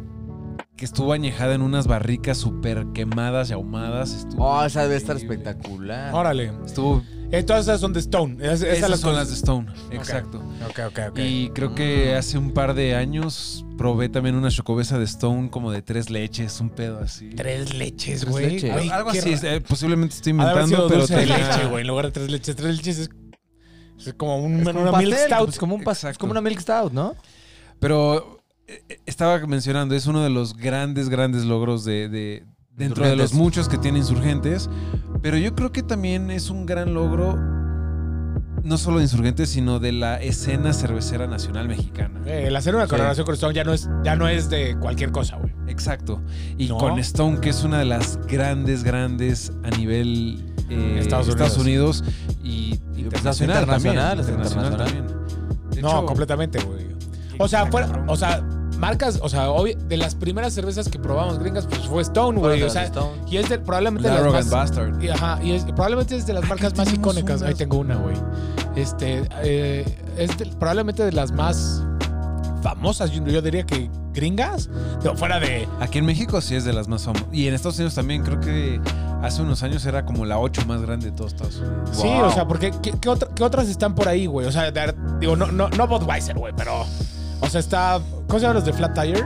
que 0.77 0.85
estuvo 0.85 1.13
añejada 1.13 1.55
en 1.55 1.63
unas 1.63 1.87
barricas 1.87 2.39
súper 2.39 2.87
quemadas 2.93 3.51
y 3.51 3.53
ahumadas. 3.53 4.13
Estuvo 4.15 4.45
Oh, 4.45 4.65
esa 4.65 4.83
debe 4.83 4.97
estar 4.97 5.17
espectacular. 5.17 6.13
Órale. 6.15 6.53
Estuvo... 6.67 7.03
Eh, 7.33 7.43
todas 7.43 7.63
esas 7.65 7.81
son 7.81 7.93
de 7.95 8.01
Stone. 8.01 8.35
Es- 8.45 8.61
esas 8.63 8.77
Esas 8.79 8.91
las 8.91 9.01
son 9.01 9.11
cosas- 9.13 9.21
las 9.23 9.29
de 9.31 9.35
Stone, 9.37 9.73
exacto. 9.91 10.39
Ok, 10.69 10.79
ok, 10.89 10.99
ok. 11.13 11.19
Y 11.19 11.49
creo 11.51 11.75
que 11.75 12.15
hace 12.15 12.37
un 12.37 12.53
par 12.53 12.75
de 12.75 12.95
años 12.95 13.65
probé 13.79 14.09
también 14.11 14.35
una 14.37 14.51
chocobesa 14.51 14.99
de 14.99 15.05
Stone 15.07 15.49
como 15.51 15.73
de 15.73 15.81
tres 15.81 16.11
leches, 16.11 16.61
un 16.61 16.69
pedo 16.71 17.01
así. 17.01 17.31
Tres 17.31 17.73
leches, 17.75 18.21
Tres 18.21 18.31
güey. 18.31 18.51
leches. 18.61 18.93
Algo 18.93 19.11
así, 19.11 19.35
ra- 19.35 19.55
eh, 19.55 19.61
posiblemente 19.63 20.15
estoy 20.15 20.33
inventando, 20.33 20.87
pero 20.89 21.01
dulce 21.01 21.17
de 21.17 21.21
tenía- 21.27 21.39
leche, 21.57 21.67
güey. 21.69 21.81
En 21.81 21.87
lugar 21.89 22.05
de 22.07 22.13
tres 22.13 22.31
leches, 22.31 22.55
tres 22.55 22.77
leches 22.77 22.99
es, 22.99 23.11
es 24.07 24.15
como 24.15 24.37
un, 24.39 24.61
Es 24.61 24.67
como 24.69 24.83
una 24.83 24.91
un 24.93 24.99
milk 24.99 25.17
stout. 25.17 25.45
pues, 25.47 25.59
como, 25.59 25.75
un 25.75 25.81
pas- 25.83 25.93
Exacto. 25.93 26.11
es 26.13 26.19
como 26.19 26.33
una 26.33 26.41
milk 26.43 26.61
stout, 26.61 26.93
¿no? 26.93 27.17
Pero 27.81 28.41
eh, 28.69 28.83
eh, 28.91 29.01
estaba 29.07 29.39
mencionando, 29.47 29.95
es 29.95 30.07
uno 30.07 30.23
de 30.23 30.29
los 30.31 30.55
grandes, 30.57 31.09
grandes 31.09 31.45
logros 31.45 31.85
de, 31.85 32.09
de- 32.11 32.45
dentro 32.71 33.07
de 33.07 33.17
los 33.17 33.33
muchos 33.35 33.69
que 33.69 33.79
tiene 33.79 33.99
Insurgentes. 33.99 34.69
Pero 35.23 35.37
yo 35.39 35.55
creo 35.55 35.73
que 35.73 35.83
también 35.83 36.31
es 36.31 36.51
un 36.51 36.67
gran 36.67 36.95
logro, 36.95 37.39
no 38.65 38.77
solo 38.77 38.99
de 38.99 39.05
Insurgentes, 39.05 39.51
sino 39.51 39.79
de 39.79 39.93
la 39.93 40.21
escena 40.21 40.73
cervecera 40.73 41.27
nacional 41.27 41.69
mexicana. 41.69 42.21
Eh, 42.27 42.45
el 42.49 42.57
hacer 42.57 42.75
una 42.75 42.85
Sí. 42.85 42.91
colaboración 42.91 43.25
con 43.27 43.35
Stone 43.35 43.55
ya 43.55 43.65
no 43.65 43.73
es, 43.73 43.89
ya 44.05 44.17
no 44.17 44.29
es 44.29 44.51
de 44.51 44.77
cualquier 44.79 45.11
cosa, 45.13 45.37
güey. 45.37 45.53
Exacto. 45.69 46.21
Y 46.59 46.69
¿No? 46.69 46.77
con 46.79 46.99
Stone, 46.99 47.41
que 47.41 47.51
es 47.51 47.63
una 47.65 47.79
de 47.79 47.85
las 47.85 48.19
grandes, 48.27 48.83
grandes 48.85 49.53
a 49.65 49.71
nivel 49.77 50.45
eh, 50.69 50.99
Estados 51.01 51.29
Estados, 51.29 51.59
Unidos. 51.59 52.01
Unidos. 52.01 52.15
y 52.45 52.77
pues, 52.77 52.99
internacional, 53.05 53.61
internacional, 53.63 54.17
también. 54.17 54.21
es 54.21 54.29
internacional 54.29 54.73
internacional. 54.73 55.07
también. 55.07 55.71
De 55.71 55.83
No, 55.83 55.89
hecho, 55.89 56.07
completamente, 56.07 56.59
güey. 56.65 56.87
O 57.39 57.49
sea, 57.49 57.67
fuera, 57.67 58.05
o 58.09 58.17
sea, 58.17 58.43
marcas, 58.83 59.19
o 59.23 59.29
sea, 59.29 59.49
obvi- 59.49 59.77
de 59.77 59.97
las 59.97 60.15
primeras 60.17 60.53
cervezas 60.53 60.89
que 60.89 60.99
probamos 60.99 61.39
gringas, 61.39 61.67
pues 61.67 61.81
fue 61.87 62.03
Stone, 62.03 62.39
güey. 62.39 62.63
O 62.65 62.69
sea, 62.69 62.83
Stone. 62.85 63.13
y 63.31 63.37
es 63.39 63.49
de, 63.49 63.59
probablemente 63.61 64.09
de 64.09 64.15
las 64.15 64.23
Arrogant 64.23 64.45
más, 64.51 64.71
Bastard. 64.71 65.03
y, 65.03 65.09
ajá, 65.09 65.39
y 65.43 65.53
es, 65.53 65.63
probablemente 65.65 66.17
es 66.17 66.27
de 66.27 66.33
las 66.35 66.47
marcas 66.49 66.77
más 66.77 66.93
icónicas. 66.93 67.41
Ahí 67.43 67.49
unas. 67.49 67.59
tengo 67.59 67.79
una, 67.79 67.95
güey. 67.97 68.17
Este, 68.77 69.23
eh, 69.43 69.85
es 70.19 70.37
de- 70.37 70.47
probablemente 70.59 71.05
de 71.05 71.13
las 71.13 71.31
más 71.33 71.83
famosas, 72.63 73.11
yo, 73.13 73.25
yo 73.27 73.41
diría 73.41 73.65
que 73.65 73.89
gringas, 74.13 74.69
Digo, 75.03 75.17
fuera 75.17 75.41
de... 75.41 75.67
Aquí 75.81 75.99
en 75.99 76.05
México 76.05 76.41
sí 76.41 76.55
es 76.55 76.65
de 76.65 76.73
las 76.73 76.87
más 76.89 77.05
famosas. 77.05 77.27
Y 77.33 77.47
en 77.49 77.55
Estados 77.55 77.77
Unidos 77.79 77.95
también 77.95 78.23
creo 78.23 78.41
que 78.41 78.81
hace 79.23 79.43
unos 79.43 79.63
años 79.63 79.85
era 79.87 80.05
como 80.05 80.25
la 80.27 80.39
8 80.39 80.63
más 80.67 80.83
grande 80.83 81.07
de 81.11 81.17
todos 81.17 81.33
Estados 81.33 81.57
Unidos. 81.57 81.91
Sí, 81.93 82.07
Wow. 82.09 82.25
o 82.27 82.31
sea, 82.33 82.47
porque 82.47 82.73
¿qué, 82.83 82.93
qué 83.01 83.09
otra- 83.09 83.29
qué 83.35 83.43
otras 83.45 83.69
están 83.69 83.95
por 83.95 84.09
ahí, 84.09 84.27
güey? 84.27 84.47
O 84.47 84.53
sea, 84.53 84.71
de- 84.71 84.95
digo, 85.21 85.35
no, 85.37 85.51
no, 85.53 85.69
no 85.71 85.87
Budweiser, 85.89 86.37
güey, 86.37 86.53
pero... 86.57 86.85
O 87.53 87.55
sea, 87.55 87.61
está... 87.61 88.01
¿Cómo 88.29 88.39
se 88.39 88.47
llaman 88.47 88.55
los 88.57 88.65
de 88.65 88.73
Flat 88.73 88.95
Tire? 88.99 89.23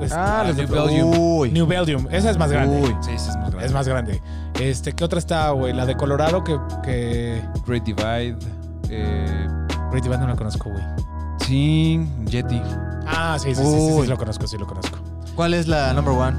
Es- 0.00 0.10
Ah, 0.12 0.42
los 0.44 0.56
de 0.56 0.66
New 0.66 0.74
Belgium. 0.74 1.10
Uy. 1.16 1.52
New 1.52 1.64
Belgium. 1.64 2.08
Esa 2.10 2.30
es 2.30 2.36
más 2.36 2.50
grande. 2.50 2.76
Uy. 2.80 2.96
Sí, 3.02 3.10
sí 3.16 3.28
es 3.30 3.36
más 3.36 3.50
grande. 3.50 3.66
Es 3.66 3.72
más 3.72 3.86
grande. 3.86 4.22
Este, 4.60 4.92
¿qué 4.94 5.04
otra 5.04 5.20
está, 5.20 5.50
güey? 5.50 5.72
La 5.72 5.86
de 5.86 5.96
Colorado 5.96 6.42
que... 6.42 6.58
que... 6.82 7.40
Great 7.68 7.84
Divide. 7.84 8.36
eh, 8.90 9.46
Pretty 9.92 10.08
Bad 10.08 10.18
no 10.18 10.26
la 10.26 10.34
conozco, 10.34 10.70
güey. 10.70 10.82
sí, 11.46 12.04
Yeti. 12.26 12.60
Ah, 13.06 13.36
sí, 13.38 13.54
sí, 13.54 13.62
sí, 13.62 14.00
sí, 14.02 14.06
lo 14.08 14.16
conozco, 14.18 14.48
sí 14.48 14.58
lo 14.58 14.66
conozco. 14.66 14.98
¿Cuál 15.36 15.54
es 15.54 15.68
la 15.68 15.92
number 15.92 16.14
one? 16.14 16.36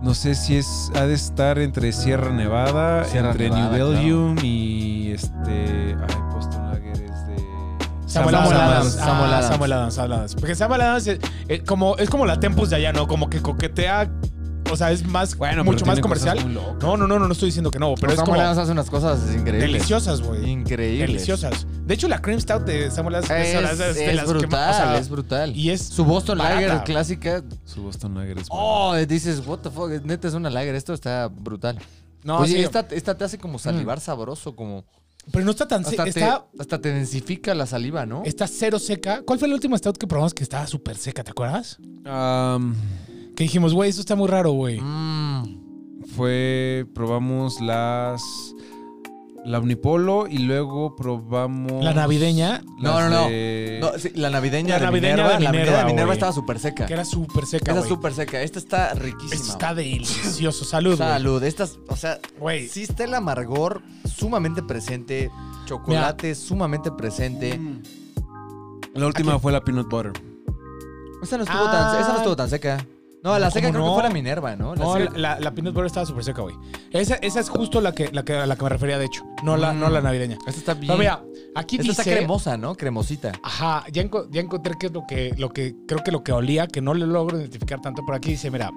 No 0.00 0.14
sé 0.14 0.36
si 0.36 0.58
es. 0.58 0.92
Ha 0.94 1.06
de 1.06 1.14
estar 1.14 1.58
entre 1.58 1.90
Sierra 1.90 2.30
Nevada, 2.30 3.04
Sierra 3.06 3.32
entre 3.32 3.50
Nevada, 3.50 3.76
New 3.76 3.88
Belgium 3.88 4.36
y 4.44 5.10
este. 5.10 5.96
Ay, 6.00 6.22
Samuel, 8.16 8.34
Samuel 8.36 8.56
Adams. 8.56 8.76
Adams, 8.76 8.96
Ah, 9.00 9.04
Samuel 9.06 9.32
Adams. 9.32 9.46
Samuel 9.48 9.72
Adams, 9.72 9.94
Samuel 9.94 10.12
Adams. 10.12 10.34
Porque 10.34 10.54
Samuel 10.54 10.80
Adams 10.80 11.06
es, 11.06 11.62
como, 11.64 11.96
es 11.96 12.10
como 12.10 12.26
la 12.26 12.38
Tempus 12.40 12.70
de 12.70 12.76
allá, 12.76 12.92
¿no? 12.92 13.06
Como 13.08 13.30
que 13.30 13.40
coquetea. 13.40 14.10
O 14.68 14.76
sea, 14.76 14.90
es 14.90 15.06
más, 15.06 15.36
Bueno, 15.36 15.62
pero 15.62 15.64
mucho 15.64 15.86
más 15.86 16.00
comercial. 16.00 16.52
No, 16.52 16.74
no, 16.80 16.96
no, 16.96 17.06
no, 17.06 17.20
no 17.20 17.32
estoy 17.32 17.50
diciendo 17.50 17.70
que 17.70 17.78
no, 17.78 17.94
pero 17.94 18.00
Pero 18.00 18.12
es 18.14 18.16
como 18.18 18.26
Samuel 18.32 18.40
Adams 18.46 18.58
hace 18.58 18.72
unas 18.72 18.90
cosas 18.90 19.20
increíbles. 19.32 19.60
deliciosas, 19.60 20.20
güey. 20.22 20.50
Increíbles. 20.50 21.06
Deliciosas. 21.06 21.64
De 21.86 21.94
hecho, 21.94 22.08
la 22.08 22.20
cream 22.20 22.40
stout 22.40 22.64
de 22.64 22.90
Samuel 22.90 23.14
Adams 23.14 23.30
Es, 23.30 23.78
de 23.78 24.12
es 24.12 24.20
que 24.20 24.26
brutal, 24.26 24.50
más- 24.50 24.74
o 24.74 24.78
sea, 24.78 24.98
es 24.98 25.08
brutal. 25.08 25.56
y 25.56 25.70
es 25.70 25.82
Su 25.86 26.04
Boston 26.04 26.38
barata. 26.38 26.60
Lager 26.60 26.82
clásica. 26.82 27.44
Su 27.64 27.82
Boston 27.84 28.16
Lager 28.16 28.38
es. 28.38 28.48
Oh, 28.50 28.96
dices, 29.06 29.40
what 29.46 29.58
the 29.58 29.70
fuck, 29.70 29.88
neta 30.02 30.26
es 30.26 30.34
una 30.34 30.50
Lager, 30.50 30.74
esto 30.74 30.92
está 30.94 31.28
brutal. 31.28 31.78
No, 32.24 32.38
Oye, 32.38 32.54
sí, 32.54 32.60
esta, 32.64 32.84
esta 32.90 33.16
te 33.16 33.22
hace 33.24 33.38
como 33.38 33.60
salivar 33.60 34.00
sabroso, 34.00 34.56
como... 34.56 34.84
pero 35.32 35.44
no 35.44 35.50
está 35.50 35.66
tan 35.68 35.80
Hasta, 35.80 35.90
seca. 35.90 36.04
te, 36.04 36.10
Está, 36.10 36.46
hasta 36.58 36.80
te 36.80 36.92
densifica 36.92 37.54
la 37.54 37.66
saliva, 37.66 38.06
¿no? 38.06 38.22
está 38.24 38.46
cero 38.46 38.78
seca. 38.78 39.22
¿Cuál 39.22 39.38
fue 39.38 39.48
la 39.48 39.54
última 39.54 39.76
stout 39.76 39.96
que 39.98 40.06
probamos 40.06 40.34
que 40.34 40.42
estaba 40.42 40.66
súper 40.66 40.96
seca? 40.96 41.24
¿Te 41.24 41.30
acuerdas? 41.32 41.78
Que 42.04 43.44
dijimos, 43.44 43.74
güey, 43.74 43.90
esto 43.90 44.00
está 44.00 44.14
muy 44.16 44.28
raro, 44.28 44.52
güey. 44.52 44.80
Mm. 44.80 46.04
fue, 46.14 46.86
probamos 46.94 47.60
las... 47.60 48.22
La 49.46 49.60
Unipolo 49.60 50.26
y 50.28 50.38
luego 50.38 50.96
probamos... 50.96 51.82
La 51.84 51.94
navideña, 51.94 52.62
No, 52.78 53.00
no, 53.00 53.08
no. 53.08 53.28
de- 53.28 53.78
No, 53.80 53.98
sí, 53.98 54.10
la 54.14 54.28
navideña, 54.30 54.78
La 54.78 54.86
de, 54.86 54.92
Minerva, 54.92 55.16
de 55.16 55.22
La 55.22 55.32
navideña 55.38 55.50
Minerva, 55.52 55.78
de 55.78 55.84
Minerva 55.86 56.12
estaba 56.14 56.32
súper 56.32 56.58
seca. 56.58 56.86
que 56.86 56.92
era 56.92 57.04
súper 57.04 57.46
seca, 57.46 57.72
Esa 57.72 57.82
súper 57.86 58.12
seca. 58.12 58.42
Esta 58.42 58.58
está 58.58 58.94
riquísima. 58.94 59.34
Esto 59.34 59.52
está 59.52 59.74
delicioso. 59.74 60.64
Salud. 60.64 60.96
Salud. 60.98 61.42
Estas, 61.44 61.78
o 61.88 61.94
sea, 61.96 62.18
Güey, 62.40 62.66
sí 62.68 62.82
está 62.82 63.04
el 63.04 63.14
amargor 63.14 63.82
sumamente 64.04 64.62
presente. 64.62 65.30
Chocolate 65.66 66.34
sumamente 66.34 66.90
presente. 66.90 67.56
Mm. 67.58 67.82
La 68.94 69.06
última 69.06 69.32
Aquí- 69.34 69.42
fue 69.42 69.52
la 69.52 69.62
peanut 69.62 69.88
butter. 69.88 70.12
Esa 71.22 71.36
no 71.38 71.44
estuvo, 71.44 71.62
Ah. 71.64 71.70
tan, 71.92 72.00
esa 72.00 72.12
no 72.12 72.18
estuvo 72.18 72.36
tan 72.36 72.50
seca. 72.50 72.84
No, 73.26 73.32
la 73.38 73.46
¿Cómo 73.46 73.50
seca 73.50 73.70
creo 73.70 73.80
no? 73.84 73.88
que 73.90 73.94
fue 74.00 74.08
la 74.08 74.14
Minerva, 74.14 74.54
¿no? 74.56 74.74
La 74.74 74.84
No, 74.84 74.92
seca- 74.94 75.10
la, 75.14 75.18
la, 75.34 75.40
la 75.40 75.50
peanut 75.54 75.74
butter 75.74 75.86
estaba 75.86 76.06
súper 76.06 76.22
seca, 76.24 76.42
güey. 76.42 76.54
Esa, 76.92 77.16
esa 77.16 77.40
es 77.40 77.48
justo 77.48 77.80
la 77.80 77.92
que, 77.92 78.10
la, 78.12 78.24
que, 78.24 78.34
la 78.46 78.54
que 78.56 78.62
me 78.62 78.68
refería, 78.68 78.98
de 78.98 79.06
hecho. 79.06 79.24
No, 79.42 79.56
la, 79.56 79.72
Mm. 79.72 79.80
no 79.80 79.90
la 79.90 80.00
navideña. 80.00 80.38
Esta 80.46 80.60
está 80.60 80.74
bien. 80.74 80.86
Pero 80.86 80.98
mira, 80.98 81.24
aquí 81.54 81.76
Esta 81.76 81.88
dice... 81.88 82.00
está 82.02 82.04
cremosa, 82.16 82.56
¿no? 82.56 82.74
Cremosita. 82.76 83.32
Ajá, 83.42 83.84
ya, 83.92 84.02
enco- 84.02 84.28
ya 84.30 84.40
encontré 84.40 84.74
qué 84.78 84.86
es 84.86 84.92
lo 84.92 85.04
que, 85.06 85.34
lo 85.36 85.50
que 85.50 85.74
creo 85.88 86.04
que 86.04 86.12
lo 86.12 86.22
que 86.22 86.32
olía, 86.32 86.66
que 86.68 86.80
no 86.80 86.94
le 86.94 87.06
logro 87.06 87.38
identificar 87.38 87.80
tanto, 87.80 88.02
pero 88.06 88.16
aquí 88.16 88.30
dice, 88.30 88.50
mira, 88.50 88.70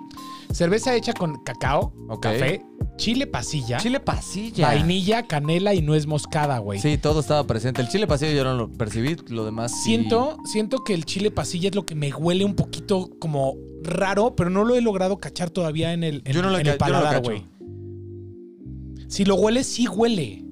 cerveza 0.51 0.96
hecha 0.96 1.13
con 1.13 1.44
cacao, 1.44 1.94
café, 2.22 2.65
chile 2.98 3.27
pasilla, 3.27 3.77
Chile 3.77 4.00
pasilla. 4.00 4.68
vainilla, 4.68 5.24
canela 5.27 5.74
y 5.74 5.82
nuez 5.82 6.08
moscada, 6.08 6.58
güey. 6.60 6.79
Sí, 6.79 6.98
todo 6.98 7.20
estaba 7.20 7.46
presente. 7.46 7.82
El 7.82 7.88
chile 7.89 8.08
pasilla 8.08 8.32
yo 8.34 8.44
no 8.44 8.56
lo 8.56 8.72
percibí, 8.72 9.15
lo 9.27 9.46
demás 9.46 9.72
sí. 9.72 9.89
Siento, 9.89 10.38
siento 10.46 10.84
que 10.84 10.94
el 10.94 11.06
chile 11.06 11.32
pasilla 11.32 11.70
es 11.70 11.75
lo 11.75 11.86
que 11.86 11.96
me 11.96 12.12
huele 12.13 12.44
un 12.46 12.56
poquito 12.56 13.10
como 13.20 13.56
raro, 13.83 14.36
pero 14.36 14.50
no 14.50 14.63
lo 14.65 14.75
he 14.75 14.81
logrado 14.81 15.17
cachar 15.19 15.50
todavía 15.50 15.93
en 15.93 16.03
el, 16.03 16.21
en, 16.25 16.33
Yo 16.33 16.41
no 16.41 16.50
lo 16.50 16.59
en 16.59 16.67
el 16.67 16.77
paladar, 16.77 17.21
güey. 17.21 17.45
Si 19.07 19.25
lo 19.25 19.36
hueles, 19.36 19.65
sí 19.67 19.88
huele. 19.88 20.45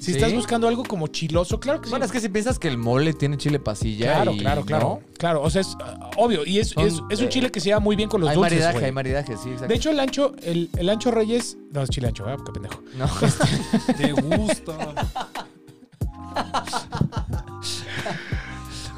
Si 0.00 0.12
¿Sí? 0.12 0.18
estás 0.18 0.32
buscando 0.32 0.68
algo 0.68 0.84
como 0.84 1.08
chiloso, 1.08 1.58
claro 1.60 1.80
que 1.80 1.86
sí. 1.86 1.90
Bueno, 1.90 2.06
es 2.06 2.12
que 2.12 2.20
si 2.20 2.28
piensas 2.28 2.58
que 2.58 2.68
el 2.68 2.78
mole 2.78 3.12
tiene 3.12 3.36
chile 3.36 3.58
pasilla. 3.58 4.14
Claro, 4.14 4.32
y- 4.32 4.38
claro, 4.38 4.64
claro. 4.64 5.00
¿no? 5.04 5.12
Claro, 5.18 5.42
o 5.42 5.50
sea, 5.50 5.60
es 5.60 5.74
uh, 5.74 6.22
obvio. 6.22 6.46
Y 6.46 6.60
es, 6.60 6.68
Son, 6.68 6.86
es, 6.86 7.02
es 7.10 7.18
un 7.20 7.26
eh, 7.26 7.28
chile 7.28 7.50
que 7.50 7.60
se 7.60 7.66
lleva 7.66 7.80
muy 7.80 7.94
bien 7.96 8.08
con 8.08 8.20
los 8.20 8.30
Hay 8.30 8.36
dulces, 8.36 8.52
maridaje, 8.52 8.74
güey. 8.78 8.84
hay 8.86 8.92
maridaje, 8.92 9.36
sí, 9.36 9.48
exacto. 9.50 9.68
De 9.68 9.74
hecho, 9.74 9.90
el 9.90 10.00
ancho, 10.00 10.32
el, 10.44 10.70
el 10.78 10.88
ancho 10.88 11.10
Reyes. 11.10 11.58
No, 11.72 11.82
es 11.82 11.90
chile 11.90 12.08
ancho, 12.08 12.24
¿verdad? 12.24 12.42
Qué 12.46 12.52
pendejo. 12.52 12.80
no. 12.96 13.06
¿Te 13.98 14.12
gusta? 14.12 14.94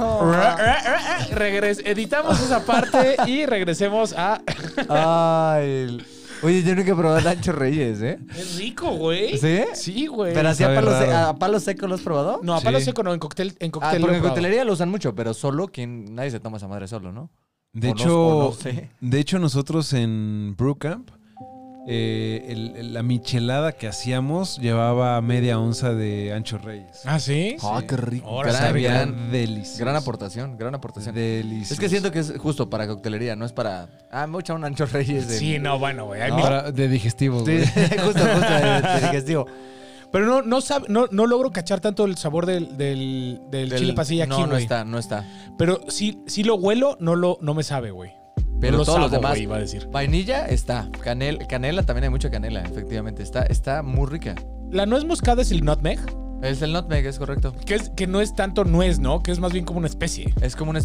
Regres, 1.32 1.82
editamos 1.84 2.40
esa 2.40 2.64
parte 2.64 3.16
y 3.26 3.46
regresemos 3.46 4.14
a. 4.16 4.42
Ay. 4.88 5.98
Oye, 6.42 6.62
yo 6.62 6.74
nunca 6.74 6.92
he 6.92 6.94
probado 6.94 7.18
el 7.18 7.26
ancho 7.26 7.52
reyes, 7.52 8.00
¿eh? 8.00 8.18
Es 8.34 8.56
rico, 8.56 8.90
güey. 8.92 9.36
¿Sí? 9.36 9.60
Sí, 9.74 10.06
güey. 10.06 10.32
¿Pero 10.32 10.48
así 10.48 10.64
a 10.64 10.74
palo, 10.74 10.90
se- 10.98 11.06
raro. 11.06 11.28
a 11.28 11.36
palo 11.38 11.60
seco 11.60 11.86
lo 11.86 11.96
has 11.96 12.00
probado? 12.00 12.40
No, 12.42 12.54
a 12.56 12.60
palo 12.62 12.78
Sí. 12.78 12.86
seco 12.86 13.02
no, 13.02 13.12
en 13.12 13.18
cóctel, 13.20 13.54
en 13.58 13.68
Ah, 13.68 13.72
cóctel. 13.72 14.00
porque 14.00 14.06
lo 14.06 14.12
he 14.12 14.16
en 14.16 14.22
coctelería 14.22 14.64
lo 14.64 14.72
usan 14.72 14.88
mucho, 14.90 15.14
pero 15.14 15.34
solo 15.34 15.68
quien 15.68 16.14
nadie 16.14 16.30
se 16.30 16.40
toma 16.40 16.56
esa 16.56 16.66
madre 16.66 16.88
solo, 16.88 17.12
¿no? 17.12 17.28
De 17.74 17.90
O 17.90 17.94
no- 17.94 18.00
hecho, 18.00 18.26
o 18.26 18.42
no 18.50 18.52
sé. 18.56 18.88
de 19.02 19.20
hecho 19.20 19.38
nosotros 19.38 19.92
en 19.92 20.54
Brewcamp, 20.56 21.10
eh, 21.86 22.46
el- 22.48 22.92
la 22.92 23.02
michelada 23.02 23.72
que 23.72 23.88
hacíamos 23.88 24.58
llevaba 24.58 25.20
media 25.22 25.58
onza 25.58 25.94
de 25.94 26.32
ancho 26.32 26.58
reyes. 26.58 27.02
Ah, 27.04 27.18
sí. 27.18 27.56
Ah, 27.62 27.82
qué 27.88 27.96
rico. 27.96 28.26
Ahora 28.28 28.50
gran, 28.52 28.62
sabe 28.62 28.82
gran, 28.82 29.12
gran- 29.12 29.32
delicioso. 29.32 29.80
gran 29.84 29.96
aportación, 29.96 30.58
gran 30.58 30.74
aportación. 30.74 31.14
Delicioso. 31.14 31.74
Es 31.74 31.80
que 31.80 31.88
siento 31.88 32.12
que 32.12 32.18
es 32.20 32.34
justo 32.38 32.68
para 32.70 32.86
coctelería, 32.86 33.34
no 33.36 33.44
es 33.44 33.52
para. 33.52 33.88
Ah, 34.10 34.26
me 34.26 34.32
voy 34.34 34.40
a 34.40 34.42
echar 34.42 34.56
un 34.56 34.64
ancho 34.64 34.86
reyes. 34.86 35.26
de- 35.28 35.38
Sí, 35.38 35.58
no, 35.58 35.78
bueno, 35.78 36.06
güey. 36.06 36.20
No. 36.28 36.36
mil- 36.36 36.74
de 36.74 36.88
digestivo, 36.88 37.44
Sí, 37.46 37.58
justo, 38.04 38.20
justo, 38.20 38.20
de, 38.20 38.82
de 38.82 39.00
digestivo. 39.06 39.46
Pero 40.12 40.26
no, 40.26 40.42
no, 40.42 40.58
sab- 40.58 40.88
no, 40.88 41.06
no 41.12 41.26
logro 41.26 41.50
cachar 41.52 41.78
tanto 41.80 42.04
el 42.04 42.16
sabor 42.16 42.44
del, 42.44 42.76
del, 42.76 43.40
del 43.50 43.68
Del- 43.68 43.78
chile 43.78 43.92
pasilla 43.94 44.24
aquí, 44.24 44.30
No, 44.32 44.46
no 44.48 44.56
está, 44.56 44.84
no 44.84 44.98
está. 44.98 45.24
Pero 45.56 45.80
si, 45.88 46.20
si 46.26 46.42
lo 46.42 46.56
huelo, 46.56 46.96
no, 47.00 47.14
lo, 47.14 47.38
no 47.40 47.54
me 47.54 47.62
sabe, 47.62 47.90
güey. 47.92 48.10
Pero 48.60 48.72
No 48.72 48.78
lo 48.78 48.84
todos 48.84 49.00
los 49.00 49.10
demás. 49.10 49.38
iba 49.38 49.56
a 49.56 49.60
decir. 49.60 49.88
Vainilla 49.90 50.46
está. 50.46 50.88
Canel, 51.02 51.46
canela 51.46 51.82
también 51.84 52.04
hay 52.04 52.10
mucha 52.10 52.30
canela, 52.30 52.62
efectivamente. 52.62 53.22
Está, 53.22 53.42
está 53.42 53.82
muy 53.82 54.06
rica. 54.06 54.34
La 54.70 54.86
nuez 54.86 55.04
moscada 55.04 55.42
es 55.42 55.50
el 55.50 55.64
nutmeg, 55.64 55.98
Es 56.42 56.62
el 56.62 56.72
nutmeg, 56.72 57.04
es 57.06 57.18
correcto. 57.18 57.54
que, 57.66 57.74
es, 57.74 57.90
que 57.90 58.06
no 58.06 58.20
es 58.20 58.34
tanto 58.34 58.64
nuez, 58.64 58.98
¿no? 58.98 59.22
Que 59.22 59.30
es 59.30 59.38
más 59.40 59.52
bien 59.52 59.64
como 59.64 59.78
una 59.78 59.88
especie. 59.88 60.32
Es 60.40 60.56
como 60.56 60.70
un 60.70 60.78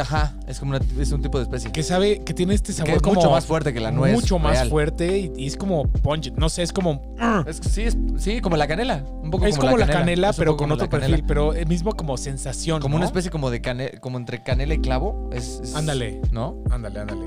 ajá, 0.00 0.34
es 0.46 0.58
como 0.58 0.70
una- 0.76 0.80
es 0.98 1.12
un 1.12 1.20
tipo 1.20 1.38
de 1.38 1.44
especie. 1.44 1.70
Que 1.70 1.82
sabe, 1.82 2.20
que 2.24 2.32
tiene 2.34 2.54
este 2.54 2.72
sabor 2.72 2.90
Que 2.90 2.96
es 2.96 3.02
como... 3.02 3.16
mucho 3.16 3.30
más 3.30 3.44
fuerte 3.44 3.74
que 3.74 3.80
la 3.80 3.90
nuez. 3.90 4.14
Mucho 4.14 4.38
más 4.38 4.52
real. 4.52 4.68
fuerte 4.70 5.18
y, 5.18 5.32
y 5.36 5.46
es 5.46 5.56
como 5.56 5.84
pungent. 5.88 6.36
No 6.38 6.48
sé, 6.48 6.62
es 6.62 6.72
como... 6.72 7.14
Es 7.46 7.58
sí, 7.58 7.82
es, 7.82 7.96
sí, 8.16 8.40
como 8.40 8.56
la 8.56 8.66
canela. 8.66 9.04
Un 9.22 9.30
poco 9.30 9.46
es 9.46 9.58
como, 9.58 9.76
la 9.76 9.86
canela, 9.86 10.32
pero 10.32 10.56
con 10.56 10.72
otro 10.72 10.88
perfil. 10.88 11.24
Pero 11.26 11.52
el 11.54 11.66
mismo 11.66 11.92
como 11.92 12.16
sensación, 12.16 12.80
Como 12.80 12.92
¿no? 12.94 12.96
una 12.98 13.06
especie 13.06 13.30
como 13.30 13.50
de 13.50 13.60
canela, 13.60 14.00
como 14.00 14.16
entre 14.18 14.42
canela 14.42 14.74
y 14.74 14.78
clavo. 14.78 15.28
Es, 15.32 15.60
es- 15.62 15.74
Ándale. 15.74 16.20
¿No? 16.30 16.56
Ándale, 16.70 17.00
ándale. 17.00 17.20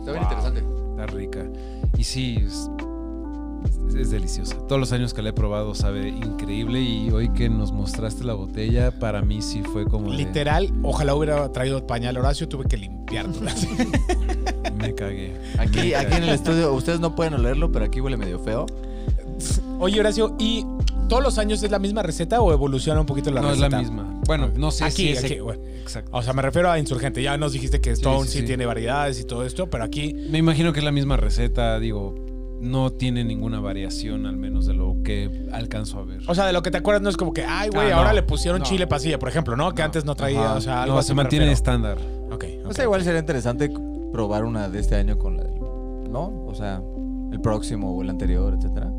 Está 0.00 0.12
bien 0.12 0.24
Wow. 0.24 0.32
interesante. 0.32 0.64
Está 0.90 1.06
rica. 1.06 1.44
Y 1.96 2.04
sí, 2.04 2.44
es, 2.46 2.68
es- 3.88 3.94
es 3.94 4.10
deliciosa. 4.10 4.56
Todos 4.68 4.78
los 4.80 4.92
años 4.92 5.12
que 5.14 5.22
la 5.22 5.30
he 5.30 5.32
probado 5.32 5.74
sabe 5.74 6.08
increíble 6.08 6.80
y 6.80 7.10
hoy 7.10 7.28
que 7.30 7.48
nos 7.48 7.72
mostraste 7.72 8.24
la 8.24 8.34
botella, 8.34 8.98
para 8.98 9.22
mí 9.22 9.42
sí 9.42 9.62
fue 9.62 9.84
como 9.86 10.10
de- 10.10 10.16
Literal, 10.18 10.70
ojalá 10.82 11.14
hubiera 11.14 11.50
traído 11.52 11.86
pañal 11.86 12.16
Horacio, 12.16 12.48
tuve 12.48 12.64
que 12.66 12.76
limpiártela. 12.76 13.52
me 14.76 14.94
cagué. 14.94 15.34
Aquí, 15.58 15.78
Me 15.78 15.94
aquí 15.96 16.08
cagué. 16.08 16.16
en 16.16 16.22
el 16.24 16.28
estudio, 16.30 16.72
ustedes 16.72 17.00
no 17.00 17.14
pueden 17.14 17.34
olerlo, 17.34 17.70
pero 17.72 17.84
aquí 17.84 18.00
huele 18.00 18.16
medio 18.16 18.38
feo. 18.38 18.66
Oye, 19.78 19.98
Horacio, 20.00 20.36
¿y 20.38 20.66
todos 21.08 21.22
los 21.22 21.38
años 21.38 21.62
es 21.62 21.70
la 21.70 21.78
misma 21.78 22.02
receta 22.02 22.40
o 22.40 22.52
evoluciona 22.52 23.00
un 23.00 23.06
poquito 23.06 23.30
la 23.30 23.40
no, 23.40 23.48
receta? 23.50 23.66
es 23.66 23.72
la 23.72 23.78
misma. 23.80 24.20
Bueno, 24.26 24.50
no 24.54 24.70
sé 24.70 24.84
Aquí, 24.84 24.94
si 24.96 25.08
es 25.10 25.24
aquí, 25.24 25.40
bueno. 25.40 25.62
exacto. 25.82 26.10
O 26.12 26.22
sea, 26.22 26.32
me 26.34 26.42
refiero 26.42 26.70
a 26.70 26.78
Insurgente. 26.78 27.22
Ya 27.22 27.36
nos 27.36 27.52
dijiste 27.52 27.80
que 27.80 27.90
Stone 27.92 28.26
sí, 28.26 28.32
sí, 28.32 28.38
sí. 28.40 28.44
tiene 28.44 28.66
variedades 28.66 29.18
y 29.20 29.24
todo 29.24 29.44
esto, 29.44 29.68
pero 29.68 29.82
aquí 29.84 30.14
Me 30.30 30.38
imagino 30.38 30.72
que 30.72 30.78
es 30.80 30.84
la 30.84 30.92
misma 30.92 31.16
receta, 31.16 31.80
digo, 31.80 32.14
no 32.60 32.90
tiene 32.90 33.24
ninguna 33.24 33.58
variación 33.60 34.26
al 34.26 34.36
menos 34.36 34.66
de 34.66 34.74
lo 34.74 34.96
que 35.02 35.48
alcanzo 35.52 35.98
a 35.98 36.04
ver. 36.04 36.20
O 36.28 36.34
sea, 36.34 36.46
de 36.46 36.52
lo 36.52 36.62
que 36.62 36.70
te 36.70 36.78
acuerdas 36.78 37.02
no 37.02 37.08
es 37.08 37.16
como 37.16 37.32
que, 37.32 37.42
ay, 37.44 37.70
güey, 37.70 37.90
Ah, 37.90 37.96
ahora 37.96 38.10
no. 38.10 38.16
le 38.16 38.22
pusieron 38.22 38.60
No. 38.60 38.66
chile 38.66 38.86
pasilla, 38.86 39.18
por 39.18 39.28
ejemplo, 39.28 39.56
¿no? 39.56 39.72
Que 39.74 39.82
No. 39.82 39.86
antes 39.86 40.04
no 40.04 40.14
traía, 40.14 40.44
Ajá. 40.44 40.54
o 40.56 40.60
sea, 40.60 40.82
algo 40.82 40.94
no, 40.94 40.98
así 41.00 41.08
se 41.08 41.14
mantiene 41.14 41.46
refiero. 41.46 41.54
estándar. 41.54 41.98
Ok, 42.30 42.44
O 42.66 42.72
sea, 42.74 42.84
igual 42.84 43.02
sería 43.02 43.20
interesante 43.20 43.72
probar 44.12 44.44
una 44.44 44.68
de 44.68 44.78
este 44.80 44.96
año 44.96 45.18
con 45.18 45.36
la 45.36 45.44
del, 45.44 45.58
¿no? 46.10 46.44
O 46.46 46.54
sea, 46.54 46.82
el 47.32 47.40
próximo 47.40 47.96
o 47.96 48.02
el 48.02 48.10
anterior, 48.10 48.54
etcétera. 48.54 48.90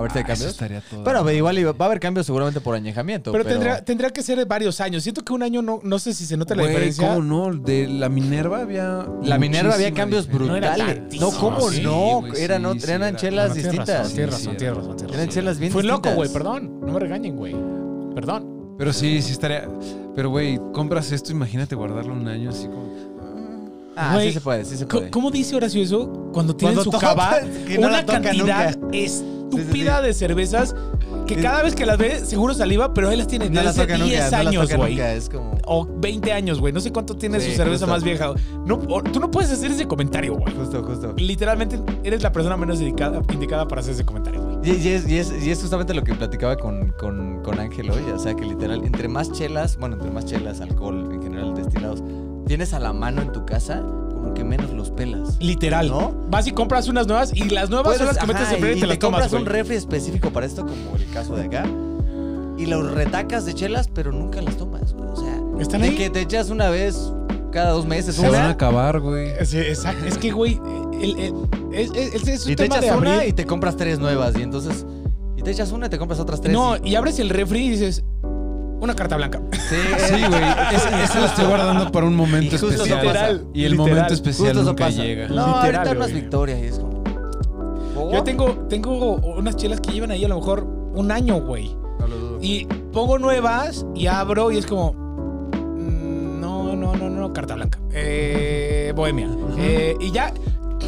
A 0.00 0.02
ver 0.02 0.12
si 0.12 0.18
hay 0.18 0.24
Ah, 0.26 0.32
eso 0.32 0.42
cambios. 0.44 0.50
estaría 0.52 0.80
todo. 0.80 1.04
Pero 1.04 1.30
igual 1.30 1.58
iba- 1.58 1.72
va 1.72 1.84
a 1.84 1.88
haber 1.88 2.00
cambios 2.00 2.26
seguramente 2.26 2.60
por 2.60 2.74
añejamiento. 2.74 3.30
Pero, 3.32 3.44
Pero, 3.44 3.54
tendría, 3.56 3.84
tendría 3.84 4.10
que 4.10 4.22
ser 4.22 4.44
varios 4.46 4.80
años. 4.80 5.02
Siento 5.02 5.22
que 5.24 5.32
un 5.32 5.42
año 5.42 5.62
no, 5.62 5.80
no 5.82 5.98
sé 5.98 6.12
si 6.14 6.26
se 6.26 6.36
nota 6.36 6.54
la 6.54 6.62
Güey, 6.62 6.72
diferencia. 6.72 7.08
¿Cómo 7.14 7.22
no? 7.22 7.54
De 7.56 7.86
la 7.86 8.08
Minerva 8.08 8.60
había. 8.62 9.06
La 9.22 9.38
Minerva 9.38 9.74
había 9.74 9.92
cambios 9.92 10.26
diferencia. 10.26 10.50
No 10.52 10.56
era 10.56 10.74
brutales. 10.74 11.20
No, 11.20 11.30
¿cómo 11.30 11.70
sí, 11.70 11.82
no? 11.82 12.20
güey, 12.20 12.42
eran 12.42 12.62
sí, 12.80 12.90
eran 12.90 13.02
era. 13.02 13.16
chelas 13.16 13.54
distintas. 13.54 14.08
sí, 14.08 14.14
tienes 14.14 14.18
era. 14.18 14.36
razón, 14.74 14.96
tienes 14.96 15.14
Eran 15.14 15.28
chelas 15.28 15.58
bien 15.58 15.72
Fue 15.72 15.82
loco, 15.82 16.08
distintas. 16.08 16.16
güey, 16.16 16.32
perdón. 16.32 16.80
No 16.80 16.92
me 16.92 16.98
regañen, 17.00 17.36
güey. 17.36 17.54
Perdón. 18.14 18.74
Pero 18.78 18.92
sí, 18.92 19.20
sí 19.22 19.32
estaría. 19.32 19.68
Pero, 20.16 20.30
güey, 20.30 20.58
compras 20.72 21.12
esto, 21.12 21.30
imagínate 21.32 21.74
guardarlo 21.74 22.14
un 22.14 22.26
año 22.26 22.50
así 22.50 22.66
como. 22.66 22.90
Ah, 23.96 24.12
Güey, 24.14 24.28
sí 24.28 24.34
se 24.34 24.40
puede, 24.40 24.64
sí 24.64 24.76
se 24.78 24.86
puede. 24.86 25.10
¿Cómo 25.10 25.30
dice 25.30 25.54
Horacio 25.56 25.82
eso? 25.82 26.08
Cuando 26.32 26.56
tienen 26.56 26.76
Cuando 26.76 26.90
su 26.92 26.98
cava 26.98 27.40
que 27.66 27.74
no 27.78 27.88
una 27.88 27.98
la 27.98 28.06
toca 28.06 28.20
estúpida 29.58 30.02
de 30.02 30.14
cervezas 30.14 30.74
que 31.26 31.36
cada 31.36 31.62
vez 31.62 31.74
que 31.76 31.86
las 31.86 31.96
ve, 31.96 32.24
seguro 32.24 32.54
saliva, 32.54 32.92
pero 32.92 33.10
él 33.10 33.18
las 33.18 33.28
tiene 33.28 33.44
No 33.48 33.50
desde 33.52 33.64
las 33.64 33.78
hace 33.78 33.86
toca 33.86 33.98
nunca, 33.98 34.10
10 34.10 34.20
no 34.24 34.30
las 34.30 34.46
años, 34.46 34.74
güey. 34.74 34.98
como... 35.30 35.58
O 35.66 35.86
20 35.86 36.32
años, 36.32 36.60
güey. 36.60 36.72
No 36.72 36.80
sé 36.80 36.90
cuánto 36.92 37.14
tiene 37.16 37.38
Sí, 37.40 37.50
su 37.50 37.56
cerveza 37.56 37.86
justo. 37.86 37.86
más 37.86 38.02
vieja. 38.02 38.32
No, 38.66 38.78
tú 38.78 39.20
no 39.20 39.30
puedes 39.30 39.50
hacer 39.52 39.70
ese 39.70 39.86
comentario, 39.86 40.34
güey. 40.34 40.52
Justo, 40.54 40.82
justo. 40.82 41.14
Literalmente 41.16 41.78
eres 42.02 42.22
la 42.22 42.32
persona 42.32 42.56
menos 42.56 42.80
indicada, 42.80 43.22
indicada 43.32 43.68
para 43.68 43.80
hacer 43.80 43.94
ese 43.94 44.04
comentario, 44.04 44.42
güey. 44.42 44.58
Y, 44.64 44.70
y 44.82 44.88
es, 44.88 45.08
y, 45.08 45.18
es, 45.18 45.32
y 45.40 45.50
es 45.50 45.60
justamente 45.60 45.94
lo 45.94 46.02
que 46.02 46.14
platicaba 46.14 46.56
con, 46.56 46.90
con, 46.98 47.42
con 47.44 47.60
Ángel 47.60 47.90
hoy. 47.90 48.02
O 48.12 48.18
sea, 48.18 48.34
que 48.34 48.44
literal, 48.44 48.82
entre 48.84 49.06
más 49.06 49.30
chelas, 49.30 49.76
bueno, 49.78 49.94
entre 49.96 50.10
más 50.10 50.24
chelas, 50.26 50.60
alcohol, 50.60 51.10
en 51.12 51.22
general, 51.22 51.54
destilados, 51.54 52.02
tienes 52.46 52.72
a 52.74 52.80
la 52.80 52.92
mano 52.92 53.22
en 53.22 53.30
tu 53.30 53.46
casa, 53.46 53.84
como 54.30 54.34
que 54.34 54.44
menos 54.44 54.70
los 54.72 54.90
pelas. 54.90 55.36
Literal. 55.40 55.88
¿No? 55.88 56.12
Vas 56.28 56.46
y 56.46 56.52
compras 56.52 56.88
unas 56.88 57.06
nuevas 57.06 57.32
y 57.34 57.48
las 57.50 57.70
nuevas 57.70 57.96
son 57.96 58.06
las 58.06 58.16
que 58.18 58.24
ajá, 58.24 58.32
metes 58.32 58.52
en 58.52 58.64
y, 58.74 58.78
y 58.78 58.80
te 58.80 58.86
las 58.86 58.98
tomas, 58.98 59.20
compras 59.22 59.40
un 59.40 59.46
refri 59.46 59.76
específico 59.76 60.30
para 60.30 60.46
esto, 60.46 60.62
como 60.66 60.96
el 60.96 61.06
caso 61.10 61.36
de 61.36 61.44
acá. 61.44 61.64
Y 62.58 62.66
los 62.66 62.90
retacas 62.90 63.46
de 63.46 63.54
chelas, 63.54 63.88
pero 63.92 64.12
nunca 64.12 64.42
las 64.42 64.56
tomas, 64.56 64.92
güey. 64.92 65.08
O 65.10 65.16
sea, 65.16 65.40
¿Están 65.60 65.80
de 65.82 65.88
ahí? 65.88 65.96
que 65.96 66.10
te 66.10 66.20
echas 66.20 66.50
una 66.50 66.68
vez 66.68 67.12
cada 67.52 67.70
dos 67.70 67.86
meses, 67.86 68.14
Se 68.16 68.28
van 68.28 68.42
a 68.42 68.50
acabar, 68.50 69.00
güey. 69.00 69.30
Exacto. 69.30 70.04
Es 70.06 70.18
que, 70.18 70.30
güey, 70.30 70.60
el, 71.00 71.18
el- 71.18 71.34
es, 71.72 71.90
es- 71.94 72.28
es 72.28 72.46
un 72.46 72.52
y 72.52 72.56
te 72.56 72.64
tema 72.64 72.78
de 72.80 72.86
echas 72.86 72.98
una 72.98 73.14
abrir. 73.14 73.28
y 73.28 73.32
te 73.32 73.46
compras 73.46 73.76
tres 73.76 73.98
nuevas. 73.98 74.34
Y 74.38 74.42
entonces, 74.42 74.84
y 75.36 75.42
te 75.42 75.50
echas 75.52 75.72
una 75.72 75.86
y 75.86 75.88
te 75.88 75.98
compras 75.98 76.20
otras 76.20 76.40
tres. 76.42 76.52
No, 76.52 76.76
y- 76.76 76.90
y 76.90 76.94
abres 76.96 77.18
el 77.18 77.30
refri 77.30 77.60
y 77.66 77.70
dices, 77.70 78.04
una 78.80 78.94
carta 78.94 79.16
blanca. 79.16 79.40
sí, 79.52 79.76
Sí, 80.08 80.24
güey. 80.28 80.42
Esa 80.74 81.02
esa 81.04 81.20
la 81.20 81.26
estoy 81.26 81.44
guardando 81.46 81.90
para 81.92 82.06
un 82.06 82.16
momento 82.16 82.54
Y 82.56 82.58
justo 82.58 82.82
eso 82.84 82.84
especial. 82.84 83.46
y 83.54 83.64
el 83.64 83.72
Literal. 83.72 83.76
momento 83.90 84.14
especial 84.14 84.46
Justo 84.48 84.60
eso 84.62 84.70
nunca 84.70 84.84
pasa. 84.86 85.02
llega. 85.02 85.28
No, 85.28 85.34
Literal, 85.56 85.74
ahorita 85.76 85.90
unas 85.96 86.12
victorias 86.12 86.58
y 86.60 86.64
es 86.66 86.78
como. 86.78 87.00
Yo 88.12 88.22
tengo, 88.24 88.46
tengo 88.68 89.16
unas 89.16 89.56
chelas 89.56 89.80
que 89.80 89.92
llevan 89.92 90.10
ahí 90.10 90.24
a 90.24 90.28
lo 90.28 90.36
mejor 90.36 90.64
un 90.94 91.10
año, 91.12 91.40
güey. 91.42 91.74
No 91.98 92.06
lo 92.06 92.16
dudo. 92.16 92.38
Y 92.40 92.64
pongo 92.92 93.18
nuevas 93.18 93.84
y 93.94 94.06
abro 94.06 94.50
y 94.50 94.56
es 94.58 94.66
como. 94.66 94.92
mm, 94.94 96.40
No, 96.40 96.74
no, 96.76 96.94
no, 96.96 97.10
no, 97.10 97.32
carta 97.32 97.54
blanca. 97.54 97.78
Eh, 97.92 98.92
Bohemia. 98.96 99.28
Eh, 99.58 99.94
y 100.00 100.10
ya, 100.10 100.32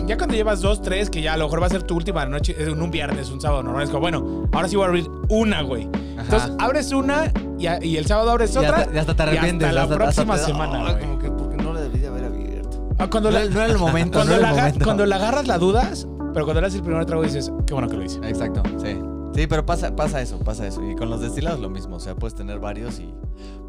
ya 0.07 0.17
cuando 0.17 0.35
llevas 0.35 0.61
dos, 0.63 0.81
tres, 0.83 1.11
que 1.11 1.21
ya 1.21 1.35
a 1.35 1.37
lo 1.37 1.45
mejor 1.45 1.63
va 1.63 1.67
a 1.67 1.71
ser 1.71 1.83
tu 1.83 1.95
última 1.95 2.25
noche, 2.27 2.57
en 2.59 2.81
un 2.81 2.91
viernes, 2.91 3.31
un 3.31 3.41
sábado 3.41 3.63
normal, 3.63 3.85
es 3.85 3.91
como, 3.91 4.01
bueno, 4.01 4.49
ahora 4.53 4.69
sí 4.69 4.77
voy 4.77 4.85
a 4.87 4.89
abrir 4.89 5.07
una, 5.29 5.63
güey. 5.63 5.89
Entonces 6.19 6.51
abres 6.59 6.93
una 6.93 7.31
y, 7.63 7.67
a- 7.67 7.85
y 7.85 7.97
el 7.97 8.07
sábado 8.07 8.31
abres 8.31 8.55
Y 8.55 8.59
otra. 8.59 8.77
hasta, 8.79 8.95
y 8.95 8.99
hasta 8.99 9.15
te 9.15 9.23
hasta 9.23 9.23
arrepientes. 9.23 9.73
la 9.73 9.83
hasta- 9.85 9.95
próxima 9.95 10.35
hasta 10.35 10.47
te- 10.47 10.53
semana, 10.53 10.83
güey. 10.93 11.01
como 11.05 11.19
que 11.19 11.31
porque 11.31 11.57
no 11.57 11.73
la 11.73 11.81
debí 11.81 11.99
de 11.99 12.07
haber 12.09 12.25
abierto. 12.25 12.89
Ah, 12.99 13.09
cuando, 13.11 13.31
No 13.31 13.39
la, 13.39 13.45
era, 13.45 13.55
no 13.55 13.61
era 13.63 13.73
el 13.73 13.79
momento. 13.79 14.19
cuando, 14.19 14.33
no 14.35 14.39
era 14.39 14.43
la, 14.43 14.49
el 14.53 14.55
aga- 14.59 14.67
momento. 14.69 14.85
cuando 14.85 15.07
la 15.07 15.17
agarras 15.17 15.47
la 15.47 15.59
dudas, 15.59 16.07
pero 16.35 16.45
cuando 16.45 16.61
le 16.61 16.67
das 16.69 16.75
el 16.75 16.83
primer 16.83 17.05
trago 17.07 17.23
dices, 17.23 17.51
qué 17.67 17.73
bueno 17.75 17.89
que 17.89 17.97
lo 17.97 18.05
hice. 18.05 18.19
Exacto, 18.25 18.63
sí. 18.83 18.99
Sí, 19.35 19.47
pero 19.47 19.65
pasa, 19.65 19.97
pasa 19.97 20.21
eso, 20.21 20.39
pasa 20.41 20.67
eso. 20.67 20.83
Y 20.91 20.95
con 20.95 21.09
los 21.09 21.23
destilados 21.23 21.59
lo 21.59 21.71
mismo. 21.71 21.97
O 21.97 22.01
sea, 22.01 22.15
puedes 22.15 22.35
tener 22.35 22.59
varios 22.59 22.99
y. 22.99 23.15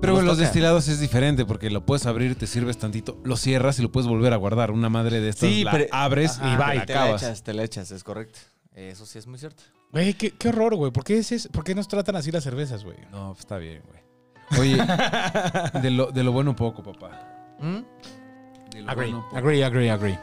Pero 0.01 0.15
con 0.15 0.25
los 0.25 0.35
toca. 0.35 0.43
destilados 0.43 0.89
es 0.89 0.99
diferente 0.99 1.45
porque 1.45 1.69
lo 1.69 1.85
puedes 1.85 2.05
abrir, 2.05 2.35
te 2.35 2.47
sirves 2.47 2.77
tantito, 2.77 3.17
lo 3.23 3.37
cierras 3.37 3.79
y 3.79 3.81
lo 3.81 3.89
puedes 3.89 4.09
volver 4.09 4.33
a 4.33 4.35
guardar. 4.35 4.71
Una 4.71 4.89
madre 4.89 5.21
de 5.21 5.29
estas 5.29 5.47
Sí, 5.49 5.63
la 5.63 5.71
pero- 5.71 5.85
abres 5.93 6.37
Ajá, 6.37 6.53
y 6.53 6.57
va 6.57 6.65
te 6.67 6.75
y 6.75 6.77
la 6.79 6.85
te 6.85 6.93
acabas. 6.93 7.23
echas, 7.23 7.43
te 7.43 7.53
la 7.53 7.63
echas, 7.63 7.91
es 7.91 8.03
correcto. 8.03 8.39
Eso 8.75 9.05
sí 9.05 9.19
es 9.19 9.27
muy 9.27 9.37
cierto. 9.37 9.63
Güey, 9.91 10.13
qué, 10.15 10.31
qué 10.31 10.49
horror, 10.49 10.75
güey. 10.75 10.91
¿Por 10.91 11.03
qué, 11.03 11.17
es 11.19 11.31
eso? 11.31 11.49
¿Por 11.49 11.63
qué 11.63 11.75
nos 11.75 11.87
tratan 11.87 12.15
así 12.15 12.31
las 12.31 12.43
cervezas, 12.43 12.83
güey? 12.83 12.97
No, 13.11 13.29
pues 13.29 13.39
está 13.41 13.57
bien, 13.57 13.83
güey. 13.87 14.01
Oye, 14.59 14.77
de 15.81 15.91
lo, 15.91 16.11
de 16.11 16.23
lo 16.23 16.31
bueno 16.31 16.55
poco, 16.55 16.81
papá. 16.83 17.55
¿Mm? 17.59 17.77
De 18.71 18.81
lo 18.81 18.89
Agree, 18.91 19.11
bueno 19.11 19.23
poco. 19.25 19.37
agree, 19.37 19.63
agree, 19.63 19.89
agree. 19.91 20.19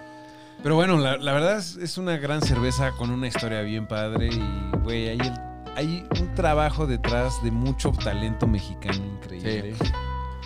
Pero 0.62 0.74
bueno, 0.74 0.98
la, 0.98 1.16
la 1.16 1.32
verdad 1.32 1.56
es, 1.58 1.76
es 1.76 1.96
una 1.98 2.16
gran 2.18 2.42
cerveza 2.42 2.90
con 2.92 3.10
una 3.10 3.28
historia 3.28 3.62
bien 3.62 3.86
padre 3.86 4.28
y, 4.28 4.76
güey, 4.82 5.08
hay, 5.08 5.18
el- 5.20 5.40
hay 5.76 6.06
un 6.20 6.34
trabajo 6.34 6.86
detrás 6.86 7.42
de 7.42 7.50
mucho 7.50 7.92
talento 7.92 8.46
mexicano 8.46 9.04
increíble. 9.06 9.74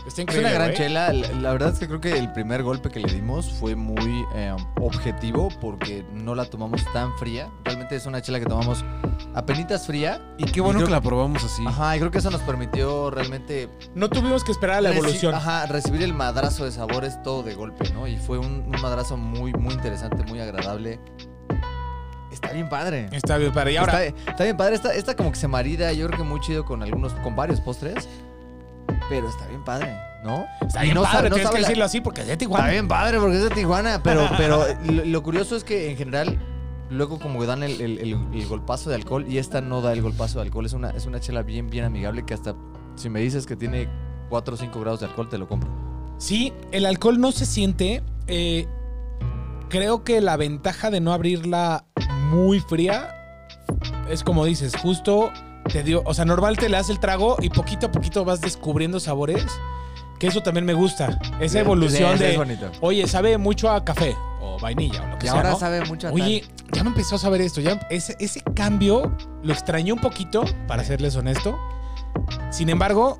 Está 0.06 0.20
Es 0.20 0.24
increíble, 0.24 0.48
una 0.48 0.54
gran 0.54 0.68
güey. 0.68 0.76
chela. 0.76 1.12
La, 1.12 1.28
la 1.32 1.52
verdad 1.52 1.70
es 1.72 1.78
que 1.78 1.86
creo 1.88 2.00
que 2.00 2.12
el 2.18 2.30
primer 2.32 2.62
golpe 2.62 2.90
que 2.90 3.00
le 3.00 3.10
dimos 3.12 3.50
fue 3.52 3.74
muy 3.74 4.24
eh, 4.34 4.54
objetivo 4.80 5.48
porque 5.62 6.04
no 6.12 6.34
la 6.34 6.44
tomamos 6.44 6.84
tan 6.92 7.16
fría. 7.16 7.48
Realmente 7.64 7.96
es 7.96 8.04
una 8.04 8.20
chela 8.20 8.38
que 8.38 8.44
tomamos 8.46 8.84
apenitas 9.34 9.86
fría. 9.86 10.20
Y 10.36 10.44
qué 10.44 10.60
bueno 10.60 10.80
Y 10.80 10.82
creo- 10.82 10.86
que 10.88 10.92
la 10.92 11.00
probamos 11.00 11.42
así. 11.42 11.64
Ajá, 11.66 11.96
y 11.96 12.00
creo 12.00 12.10
que 12.10 12.18
eso 12.18 12.30
nos 12.30 12.42
permitió 12.42 13.10
realmente 13.10 13.70
No 13.94 14.10
tuvimos 14.10 14.44
que 14.44 14.52
esperar 14.52 14.76
a 14.76 14.80
la 14.82 14.90
evolución. 14.90 15.34
Ajá, 15.34 15.64
recibir 15.66 16.02
el 16.02 16.12
madrazo 16.12 16.64
de 16.66 16.72
sabores 16.72 17.22
todo 17.22 17.42
de 17.42 17.54
golpe, 17.54 17.88
¿no? 17.94 18.06
Y 18.06 18.16
fue 18.18 18.36
un, 18.38 18.64
un 18.74 18.80
madrazo 18.82 19.16
muy, 19.16 19.52
muy 19.54 19.72
interesante, 19.72 20.22
muy 20.24 20.38
agradable. 20.40 21.00
Está 22.30 22.50
bien 22.52 22.68
padre. 22.68 23.08
Está 23.12 23.38
bien, 23.38 23.52
para 23.52 23.70
y 23.70 23.76
ahora. 23.76 24.04
está, 24.04 24.30
está 24.32 24.44
bien 24.44 24.56
padre. 24.56 24.74
Esta, 24.74 24.92
esta 24.92 25.14
como 25.14 25.30
que 25.30 25.38
se 25.38 25.46
marida, 25.46 25.92
yo 25.92 26.06
creo 26.08 26.18
que 26.18 26.24
muy 26.24 26.40
chido 26.40 26.64
con 26.64 26.82
algunos, 26.82 27.12
con 27.14 27.36
varios 27.36 27.60
postres. 27.60 28.08
Pero 29.08 29.28
está 29.28 29.46
bien 29.46 29.62
padre, 29.64 29.96
¿no? 30.24 30.46
Está 30.66 30.82
bien 30.82 30.94
no 30.94 31.02
padre, 31.02 31.16
sabe- 31.16 31.28
no 31.30 31.34
tienes 31.36 31.50
que 31.52 31.60
la- 31.60 31.68
decirlo 31.68 31.84
así 31.84 32.00
porque 32.00 32.22
es 32.22 32.26
de 32.26 32.36
Tijuana. 32.36 32.64
Está 32.64 32.72
bien 32.72 32.88
padre 32.88 33.18
porque 33.20 33.36
es 33.36 33.42
de 33.42 33.50
Tijuana, 33.50 34.02
pero, 34.02 34.28
pero 34.36 34.64
lo, 34.84 35.04
lo 35.04 35.22
curioso 35.22 35.56
es 35.56 35.64
que 35.64 35.90
en 35.90 35.96
general 35.96 36.38
luego 36.90 37.18
como 37.18 37.40
que 37.40 37.46
dan 37.46 37.62
el, 37.62 37.80
el- 37.80 37.98
el- 37.98 38.28
el 38.32 38.46
golpazo 38.46 38.88
de 38.90 38.96
alcohol 38.96 39.26
y 39.28 39.38
esta 39.38 39.60
no 39.60 39.80
da 39.82 39.92
el 39.92 40.02
golpazo 40.02 40.38
de 40.38 40.46
alcohol. 40.46 40.66
Es 40.66 40.72
una, 40.72 40.90
es 40.90 41.06
una 41.06 41.20
chela 41.20 41.42
bien, 41.42 41.68
bien 41.70 41.84
amigable 41.84 42.24
que 42.24 42.34
hasta 42.34 42.54
si 42.96 43.10
me 43.10 43.20
dices 43.20 43.46
que 43.46 43.56
tiene 43.56 43.88
4 44.30 44.54
o 44.54 44.56
5 44.56 44.80
grados 44.80 45.00
de 45.00 45.06
alcohol, 45.06 45.28
te 45.28 45.36
lo 45.38 45.46
compro. 45.48 45.68
Sí, 46.18 46.52
el 46.72 46.86
alcohol 46.86 47.20
no 47.20 47.32
se 47.32 47.44
siente. 47.46 48.02
eh, 48.26 48.66
creo 49.68 50.04
que 50.04 50.20
la 50.20 50.36
ventaja 50.36 50.90
de 50.90 51.00
no 51.00 51.12
abrirla 51.12 51.84
muy 52.30 52.60
fría 52.60 53.10
es 54.08 54.22
como 54.22 54.44
dices, 54.44 54.76
justo 54.76 55.32
te 55.72 55.82
dio. 55.82 56.02
O 56.04 56.14
sea, 56.14 56.24
normal 56.24 56.56
te 56.56 56.68
le 56.68 56.76
das 56.76 56.90
el 56.90 56.98
trago 57.00 57.36
y 57.40 57.48
poquito 57.50 57.86
a 57.86 57.92
poquito 57.92 58.24
vas 58.24 58.40
descubriendo 58.40 59.00
sabores. 59.00 59.44
Que 60.18 60.28
eso 60.28 60.42
también 60.42 60.64
me 60.64 60.74
gusta. 60.74 61.18
Esa 61.40 61.60
evolución 61.60 62.12
Sí, 62.12 62.18
sí, 62.18 62.24
de. 62.24 62.30
Es 62.32 62.36
bonito. 62.38 62.70
Oye, 62.80 63.06
sabe 63.08 63.36
mucho 63.36 63.68
a 63.70 63.84
café 63.84 64.16
o 64.40 64.58
vainilla 64.60 65.02
o 65.02 65.06
lo 65.08 65.18
que 65.18 65.26
Y 65.26 65.28
sea. 65.28 65.36
ahora 65.38 65.50
¿no? 65.50 65.58
sabe 65.58 65.84
mucho 65.86 66.08
a 66.08 66.12
Oye, 66.12 66.44
ya 66.72 66.84
me 66.84 66.90
empezó 66.90 67.16
a 67.16 67.18
saber 67.18 67.40
esto. 67.40 67.60
Ya 67.60 67.80
ese, 67.90 68.16
ese 68.20 68.40
cambio 68.54 69.16
lo 69.42 69.52
extrañé 69.52 69.92
un 69.92 69.98
poquito, 69.98 70.44
para 70.68 70.84
serles 70.84 71.16
honesto. 71.16 71.58
Sin 72.50 72.68
embargo, 72.68 73.16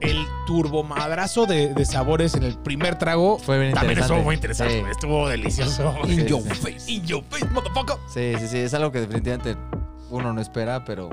el 0.00 0.24
turbomadrazo 0.46 1.46
de, 1.46 1.74
de 1.74 1.84
sabores 1.84 2.34
en 2.34 2.44
el 2.44 2.56
primer 2.58 2.98
trago 2.98 3.38
Fue 3.38 3.58
bien 3.58 3.72
también 3.74 3.92
interesante. 3.98 4.14
estuvo 4.14 4.24
muy 4.24 4.34
interesante. 4.34 4.80
Sí. 4.80 4.90
Estuvo 4.90 5.28
delicioso. 5.28 5.94
In 6.08 6.26
your 6.26 6.42
face. 6.42 6.90
In 6.92 7.04
your 7.04 7.24
face, 7.30 7.46
motherfucker. 7.46 7.96
Sí, 8.08 8.34
sí, 8.38 8.46
sí, 8.48 8.58
es 8.58 8.72
algo 8.74 8.92
que 8.92 9.00
definitivamente 9.00 9.56
uno 10.10 10.32
no 10.32 10.40
espera, 10.40 10.84
pero 10.84 11.10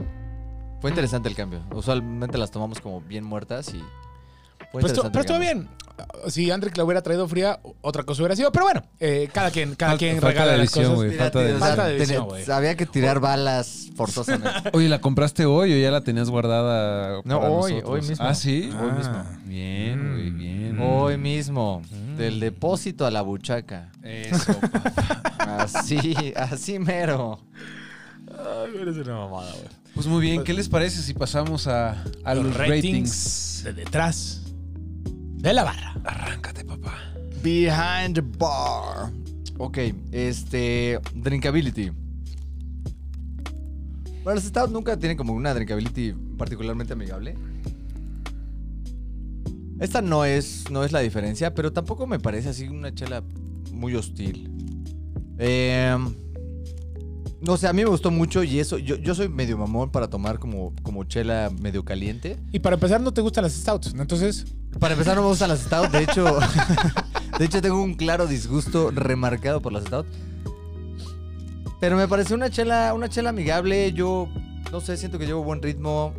fue 0.83 0.89
interesante 0.91 1.29
el 1.29 1.35
cambio. 1.35 1.61
Usualmente 1.71 2.37
las 2.37 2.51
tomamos 2.51 2.81
como 2.81 2.99
bien 2.99 3.23
muertas 3.23 3.69
y 3.69 3.79
fue 3.79 4.81
Pues 4.81 4.83
interesante. 4.91 5.11
pero 5.11 5.21
el 5.21 5.25
estuvo 5.25 5.37
cambio. 5.39 5.69
bien. 5.69 5.83
Si 6.27 6.51
Andrick 6.51 6.75
la 6.75 6.83
hubiera 6.83 7.01
traído 7.01 7.25
fría, 7.25 7.61
otra 7.81 8.03
cosa 8.03 8.21
hubiera 8.21 8.35
sido. 8.35 8.51
Pero 8.51 8.65
bueno, 8.65 8.83
eh, 8.99 9.29
cada 9.31 9.49
quien, 9.49 9.75
cada 9.75 9.95
quien 9.95 10.15
falta 10.19 10.27
regala 10.29 10.51
de 10.53 10.57
las 10.57 10.67
visión, 10.67 10.83
cosas. 10.85 10.95
güey. 10.97 11.09
Mira, 11.11 11.23
falta 11.23 11.39
de- 11.39 11.45
tío, 11.45 11.55
o 11.55 11.59
sea, 11.59 11.67
Falta 11.67 11.85
de 11.85 11.91
tenía- 11.91 12.05
visión, 12.05 12.25
güey. 12.27 12.51
Había 12.51 12.75
que 12.75 12.85
tirar 12.85 13.19
balas 13.21 13.89
forzosamente. 13.95 14.49
Oye, 14.73 14.89
¿la 14.89 14.99
compraste 14.99 15.45
hoy 15.45 15.71
o 15.73 15.77
ya 15.77 15.89
la 15.91 16.01
tenías 16.01 16.29
guardada? 16.29 17.21
No, 17.23 17.39
para 17.39 17.49
hoy, 17.51 17.71
nosotros? 17.75 17.93
hoy 18.03 18.09
mismo. 18.09 18.25
Ah, 18.27 18.33
sí. 18.35 18.69
Ah. 18.73 18.81
Hoy 18.83 18.91
mismo. 18.91 19.23
Bien, 19.45 20.11
güey, 20.13 20.31
Mm. 20.31 20.37
bien. 20.37 20.79
Hoy 20.81 21.17
mismo, 21.17 21.81
Mm. 21.91 22.17
del 22.17 22.39
depósito 22.41 23.05
a 23.05 23.11
la 23.11 23.21
buchaca. 23.21 23.89
Eso, 24.01 24.53
papá. 24.59 24.81
Así, 25.59 26.33
así 26.35 26.77
mero. 26.79 27.39
Ay, 28.27 28.81
eres 28.81 28.97
una 28.97 29.13
mamada, 29.15 29.51
güey. 29.51 29.82
Pues 29.93 30.07
muy 30.07 30.21
bien, 30.21 30.43
¿qué 30.43 30.53
les 30.53 30.69
parece 30.69 31.01
si 31.01 31.13
pasamos 31.13 31.67
a, 31.67 32.03
a 32.23 32.35
los, 32.35 32.55
ratings? 32.57 33.61
de 33.63 33.73
detrás 33.73 34.41
de 35.05 35.53
la 35.53 35.63
barra. 35.63 35.95
Arráncate, 36.03 36.65
papá. 36.65 36.97
Behind 37.43 38.15
the 38.15 38.21
bar. 38.21 39.11
Ok, 39.57 39.77
este. 40.11 40.99
Drinkability. 41.13 41.91
Bueno, 44.23 44.35
los 44.35 44.45
Stout 44.45 44.71
nunca 44.71 44.97
tienen 44.97 45.17
como 45.17 45.33
una 45.33 45.53
drinkability 45.53 46.13
particularmente 46.37 46.93
amigable. 46.93 47.35
Esta 49.79 50.01
no 50.01 50.23
es, 50.25 50.71
no 50.71 50.83
es 50.85 50.91
la 50.91 51.01
diferencia, 51.01 51.53
pero 51.53 51.73
tampoco 51.73 52.07
me 52.07 52.19
parece 52.19 52.49
así 52.49 52.67
una 52.67 52.95
chela 52.95 53.21
muy 53.71 53.95
hostil. 53.95 54.49
Eh, 55.37 55.97
no 57.43 57.57
sé, 57.57 57.67
a 57.67 57.73
mí 57.73 57.83
me 57.83 57.89
gustó 57.89 58.09
mucho 58.09 58.41
y 58.43 58.59
eso. 58.59 58.77
Yo, 58.77 58.95
yo 58.95 59.13
soy 59.13 59.27
medio 59.27 59.57
mamón 59.57 59.91
para 59.91 60.09
tomar 60.09 60.39
como, 60.39 60.73
como 60.81 61.03
chela 61.03 61.51
medio 61.61 61.83
caliente. 61.83 62.39
Y 62.53 62.59
para 62.59 62.75
empezar, 62.75 63.01
no 63.01 63.13
te 63.13 63.19
gustan 63.19 63.43
las 63.43 63.53
stouts, 63.53 63.93
¿no? 63.93 64.01
Entonces, 64.01 64.45
Para 64.79 64.93
empezar, 64.93 65.17
no 65.17 65.23
me 65.23 65.27
gustan 65.27 65.49
las 65.49 65.59
Stout. 65.59 65.91
De 65.91 66.03
hecho, 66.03 66.39
de 67.39 67.45
hecho 67.45 67.61
tengo 67.61 67.81
un 67.81 67.95
claro 67.95 68.27
disgusto 68.27 68.91
remarcado 68.91 69.61
por 69.61 69.73
las 69.73 69.83
Stout. 69.83 70.05
Pero 71.81 71.97
me 71.97 72.07
pareció 72.07 72.37
una 72.37 72.49
chela, 72.49 72.93
una 72.93 73.09
chela 73.09 73.31
amigable. 73.31 73.91
Yo, 73.91 74.29
no 74.71 74.79
sé, 74.79 74.95
siento 74.95 75.19
que 75.19 75.25
llevo 75.25 75.43
buen 75.43 75.61
ritmo. 75.61 76.13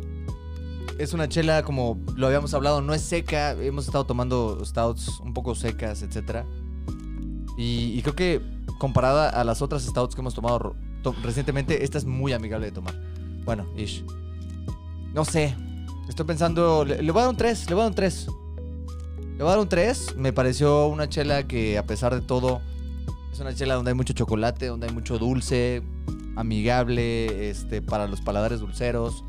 Es 0.99 1.13
una 1.13 1.27
chela, 1.27 1.63
como 1.63 1.99
lo 2.15 2.27
habíamos 2.27 2.53
hablado, 2.53 2.81
no 2.81 2.93
es 2.93 3.01
seca. 3.01 3.53
Hemos 3.53 3.87
estado 3.87 4.05
tomando 4.05 4.63
Stouts 4.63 5.19
un 5.21 5.33
poco 5.33 5.55
secas, 5.55 6.03
etc. 6.03 6.45
Y, 7.57 7.97
y 7.97 8.01
creo 8.03 8.15
que 8.15 8.41
comparada 8.77 9.29
a 9.29 9.43
las 9.43 9.63
otras 9.63 9.83
Stouts 9.83 10.13
que 10.13 10.21
hemos 10.21 10.35
tomado 10.35 10.75
recientemente, 11.13 11.83
esta 11.83 11.97
es 11.97 12.05
muy 12.05 12.33
amigable 12.33 12.67
de 12.67 12.71
tomar. 12.71 12.95
Bueno, 13.43 13.65
ish. 13.77 14.03
No 15.13 15.23
sé. 15.23 15.55
Estoy 16.09 16.25
pensando. 16.25 16.85
Le, 16.85 16.97
voy 17.11 17.19
a 17.19 17.25
dar 17.25 17.29
un 17.29 17.37
3. 17.37 17.69
Le 17.69 17.75
voy 17.75 17.81
a 17.81 17.83
dar 17.85 17.91
un 17.91 17.95
3. 17.95 18.27
Le 18.27 19.37
voy 19.37 19.47
a 19.47 19.49
dar 19.51 19.59
un 19.59 19.69
3. 19.69 20.15
Me 20.17 20.33
pareció 20.33 20.87
una 20.87 21.07
chela 21.07 21.47
que, 21.47 21.77
a 21.77 21.85
pesar 21.85 22.13
de 22.13 22.21
todo, 22.21 22.61
es 23.31 23.39
una 23.39 23.53
chela 23.53 23.75
donde 23.75 23.91
hay 23.91 23.95
mucho 23.95 24.13
chocolate, 24.13 24.67
donde 24.67 24.87
hay 24.87 24.93
mucho 24.93 25.17
dulce, 25.17 25.83
amigable, 26.35 27.49
este, 27.49 27.81
para 27.81 28.07
los 28.07 28.21
paladares 28.21 28.59
dulceros, 28.59 29.23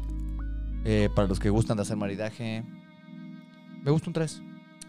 eh, 0.85 1.09
para 1.15 1.29
los 1.29 1.39
que 1.39 1.51
gustan 1.51 1.77
de 1.77 1.83
hacer 1.83 1.97
maridaje. 1.97 2.65
Me 3.83 3.91
gusta 3.91 4.11
un 4.11 4.15
3. 4.15 4.43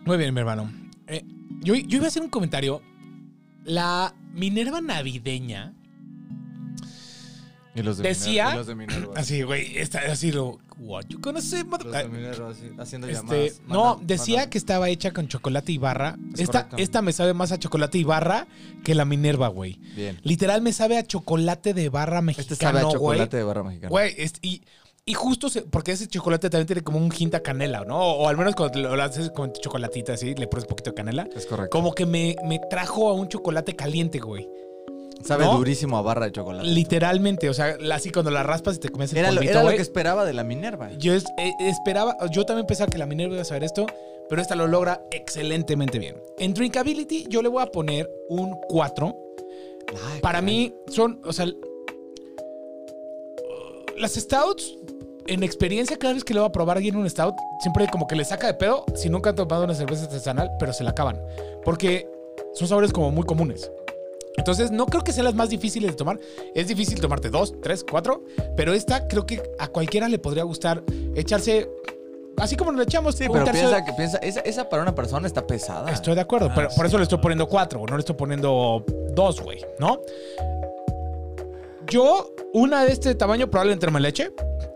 Muy 0.06 0.17
bien, 0.17 0.34
mi 0.34 0.39
hermano. 0.39 0.71
Eh, 1.08 1.23
yo, 1.62 1.76
yo 1.76 1.97
iba 1.97 2.06
a 2.06 2.08
hacer 2.08 2.21
un 2.21 2.30
comentario. 2.30 2.82
La 3.63 4.13
Minerva 4.34 4.82
navideña. 4.82 5.73
Y 7.77 7.83
los 7.83 7.97
de 7.97 8.03
Decía- 8.09 8.45
Minerva- 8.45 8.53
y 8.53 8.57
los 8.57 8.67
de 8.67 8.75
Minerva. 8.75 9.13
Así, 9.15 9.41
güey, 9.43 9.77
está 9.77 9.99
así 10.11 10.31
lo. 10.31 10.57
What 10.79 11.05
you 11.09 11.19
gonna 11.19 11.41
say, 11.41 11.63
mother- 11.63 11.89
haciendo 12.77 13.07
Este, 13.07 13.53
no, 13.67 13.99
decía 14.03 14.49
que 14.49 14.57
estaba 14.57 14.89
hecha 14.89 15.11
con 15.11 15.27
chocolate 15.27 15.71
y 15.71 15.77
barra. 15.77 16.17
Es 16.33 16.41
Esta, 16.41 16.63
correcto. 16.63 16.77
esta 16.77 17.01
me 17.01 17.13
sabe 17.13 17.33
más 17.33 17.51
a 17.51 17.57
chocolate 17.59 17.97
y 17.97 18.03
barra 18.03 18.47
que 18.83 18.93
la 18.95 19.05
Minerva, 19.05 19.47
güey. 19.47 19.79
Bien. 19.95 20.19
Literal 20.23 20.61
me 20.61 20.73
sabe 20.73 20.97
a 20.97 21.03
chocolate 21.05 21.73
de 21.73 21.89
barra 21.89 22.21
mexicano, 22.21 22.53
Este 22.53 22.63
sabe 22.65 22.79
a 22.79 22.83
güey. 22.83 22.93
chocolate 22.93 23.37
de 23.37 23.43
barra 23.43 23.63
mexicana. 23.63 23.89
Güey, 23.89 24.13
es- 24.17 24.33
y, 24.41 24.61
y 25.05 25.13
justo 25.13 25.49
se- 25.49 25.63
porque 25.63 25.93
ese 25.93 26.07
chocolate 26.07 26.49
también 26.49 26.67
tiene 26.67 26.81
como 26.83 26.99
un 26.99 27.11
hint 27.17 27.33
a 27.35 27.41
canela, 27.41 27.83
¿no? 27.85 27.97
O, 27.99 28.27
al 28.29 28.37
menos 28.37 28.55
cuando 28.55 28.79
lo, 28.79 28.95
lo 28.95 29.03
haces 29.03 29.31
con 29.31 29.51
chocolatita 29.53 30.13
así, 30.13 30.35
le 30.35 30.47
pones 30.47 30.65
un 30.65 30.69
poquito 30.69 30.91
de 30.91 30.95
canela. 30.95 31.27
Es 31.35 31.45
correcto. 31.47 31.71
Como 31.71 31.93
que 31.95 32.05
me, 32.05 32.35
me 32.45 32.59
trajo 32.69 33.09
a 33.09 33.13
un 33.13 33.27
chocolate 33.29 33.75
caliente, 33.75 34.19
güey. 34.19 34.47
Sabe 35.23 35.45
¿No? 35.45 35.58
durísimo 35.58 35.97
a 35.97 36.01
barra 36.01 36.25
de 36.25 36.32
chocolate. 36.32 36.67
Literalmente, 36.67 37.49
o 37.49 37.53
sea, 37.53 37.77
así 37.93 38.12
cuando 38.12 38.32
la 38.32 38.43
raspas 38.43 38.77
y 38.77 38.80
te 38.80 38.89
comes 38.89 39.12
el 39.12 39.17
Era, 39.19 39.30
lo, 39.32 39.36
polvito, 39.38 39.51
era 39.60 39.63
lo 39.63 39.69
que 39.75 39.82
esperaba 39.82 40.25
de 40.25 40.34
la 40.34 40.43
Minerva. 40.43 40.91
Yo 40.97 41.13
es- 41.13 41.25
eh, 41.38 41.51
esperaba, 41.60 42.15
yo 42.32 42.45
también 42.45 42.65
pensaba 42.67 42.89
que 42.89 42.97
la 42.97 43.06
Minerva 43.06 43.34
iba 43.34 43.41
a 43.41 43.45
saber 43.45 43.63
esto, 43.63 43.86
pero 44.30 44.41
esta 44.41 44.56
lo 44.56 44.67
logra 44.67 45.01
excelentemente 45.12 45.99
bien. 45.99 46.15
En 46.38 46.53
Drinkability 46.53 47.25
yo 47.30 47.41
le 47.41 47.49
voy 47.49 47.63
a 47.63 47.67
poner 47.67 48.10
un 48.30 48.56
4. 48.69 49.15
Ay, 49.89 50.19
Para 50.21 50.39
caray. 50.39 50.45
mí 50.53 50.73
son, 50.88 51.21
o 51.25 51.34
sea, 51.34 51.45
las 53.97 54.13
stouts, 54.13 54.77
en 55.27 55.43
experiencia, 55.43 55.97
cada 55.97 56.13
vez 56.13 56.23
que 56.23 56.34
le 56.34 56.39
voy 56.39 56.47
a 56.49 56.51
probar 56.51 56.77
alguien 56.77 56.95
un 56.95 57.10
stout, 57.10 57.36
siempre 57.62 57.88
como 57.91 58.08
que 58.08 58.15
le 58.15 58.23
saca 58.23 58.47
de 58.47 58.53
pedo 58.53 58.86
si 58.95 59.10
nunca 59.10 59.32
han 59.32 59.36
tomado 59.36 59.63
una 59.63 59.73
cerveza 59.73 60.03
artesanal, 60.06 60.51
pero 60.60 60.71
se 60.73 60.84
la 60.84 60.91
acaban. 60.91 61.19
Porque 61.65 62.08
son 62.53 62.67
sabores 62.67 62.93
como 62.93 63.12
muy 63.12 63.25
comunes. 63.25 63.69
Entonces, 64.38 64.71
no 64.71 64.86
creo 64.86 65.04
que 65.04 65.12
sean 65.12 65.26
las 65.26 65.36
más 65.36 65.50
difíciles 65.50 65.91
de 65.91 65.97
tomar. 65.97 66.19
Es 66.56 66.67
difícil 66.67 67.00
tomarte 67.02 67.30
dos, 67.30 67.56
tres, 67.62 67.84
cuatro, 67.89 68.23
pero 68.56 68.73
esta 68.73 69.08
creo 69.08 69.26
que 69.26 69.41
a 69.60 69.67
cualquiera 69.67 70.08
le 70.08 70.19
podría 70.19 70.43
gustar 70.43 70.84
echarse, 71.15 71.69
así 72.38 72.56
como 72.56 72.71
nos 72.71 72.84
echamos. 72.84 73.15
Sí, 73.15 73.26
pero 73.32 73.43
tercio- 73.45 73.67
piensa 73.69 73.84
que 73.86 73.93
piensa, 73.93 74.17
esa, 74.19 74.39
esa 74.41 74.69
para 74.69 74.84
una 74.84 74.95
persona 74.95 75.28
está 75.28 75.45
pesada. 75.45 75.91
Estoy 75.91 76.15
de 76.15 76.21
acuerdo, 76.21 76.47
Ah, 76.52 76.54
pero 76.56 76.69
por 76.76 76.86
eso 76.86 76.97
le 76.97 77.04
estoy 77.04 77.17
poniendo 77.17 77.47
cuatro, 77.47 77.84
no 77.89 77.95
le 77.97 78.00
estoy 78.00 78.15
poniendo 78.15 78.86
dos, 79.13 79.41
güey, 79.41 79.65
¿no? 79.80 80.00
Yo, 81.89 82.34
una 82.54 82.84
de 82.86 82.91
este 82.91 83.15
tamaño 83.15 83.50
probablemente 83.50 83.89
me 83.89 84.00
la 84.00 84.10
eche, 84.10 84.32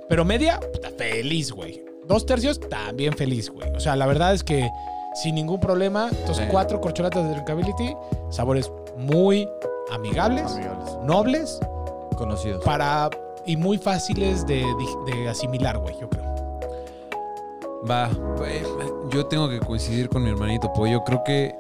pero 0.10 0.26
media, 0.26 0.60
puta, 0.60 0.90
feliz, 0.98 1.52
güey. 1.52 1.84
Dos 2.08 2.26
tercios, 2.26 2.60
también 2.60 3.14
feliz, 3.14 3.50
güey. 3.50 3.70
O 3.76 3.80
sea, 3.80 3.96
la 3.96 4.06
verdad 4.06 4.34
es 4.34 4.44
que 4.44 4.70
sin 5.14 5.36
ningún 5.36 5.60
problema, 5.60 6.10
estos 6.12 6.38
Sí. 6.38 6.44
cuatro 6.50 6.80
corcholatas 6.82 7.24
de 7.24 7.32
Drinkability, 7.32 7.96
sabores 8.30 8.72
muy 8.98 9.48
amigables, 9.92 10.52
Amigables. 10.52 10.98
nobles, 11.04 11.60
Conocidos. 12.18 12.64
para 12.64 13.10
y 13.46 13.58
muy 13.58 13.78
fáciles 13.78 14.46
de, 14.46 14.58
de- 15.06 15.12
de 15.16 15.30
asimilar, 15.30 15.78
güey, 15.80 15.98
yo 16.00 16.10
creo. 16.10 16.22
Va, 17.90 18.10
eh, 18.46 18.64
yo 19.10 19.26
tengo 19.26 19.50
que 19.50 19.60
coincidir 19.60 20.08
con 20.08 20.24
mi 20.24 20.30
hermanito 20.30 20.72
Pollo. 20.72 21.04
Creo 21.04 21.24
que 21.24 21.56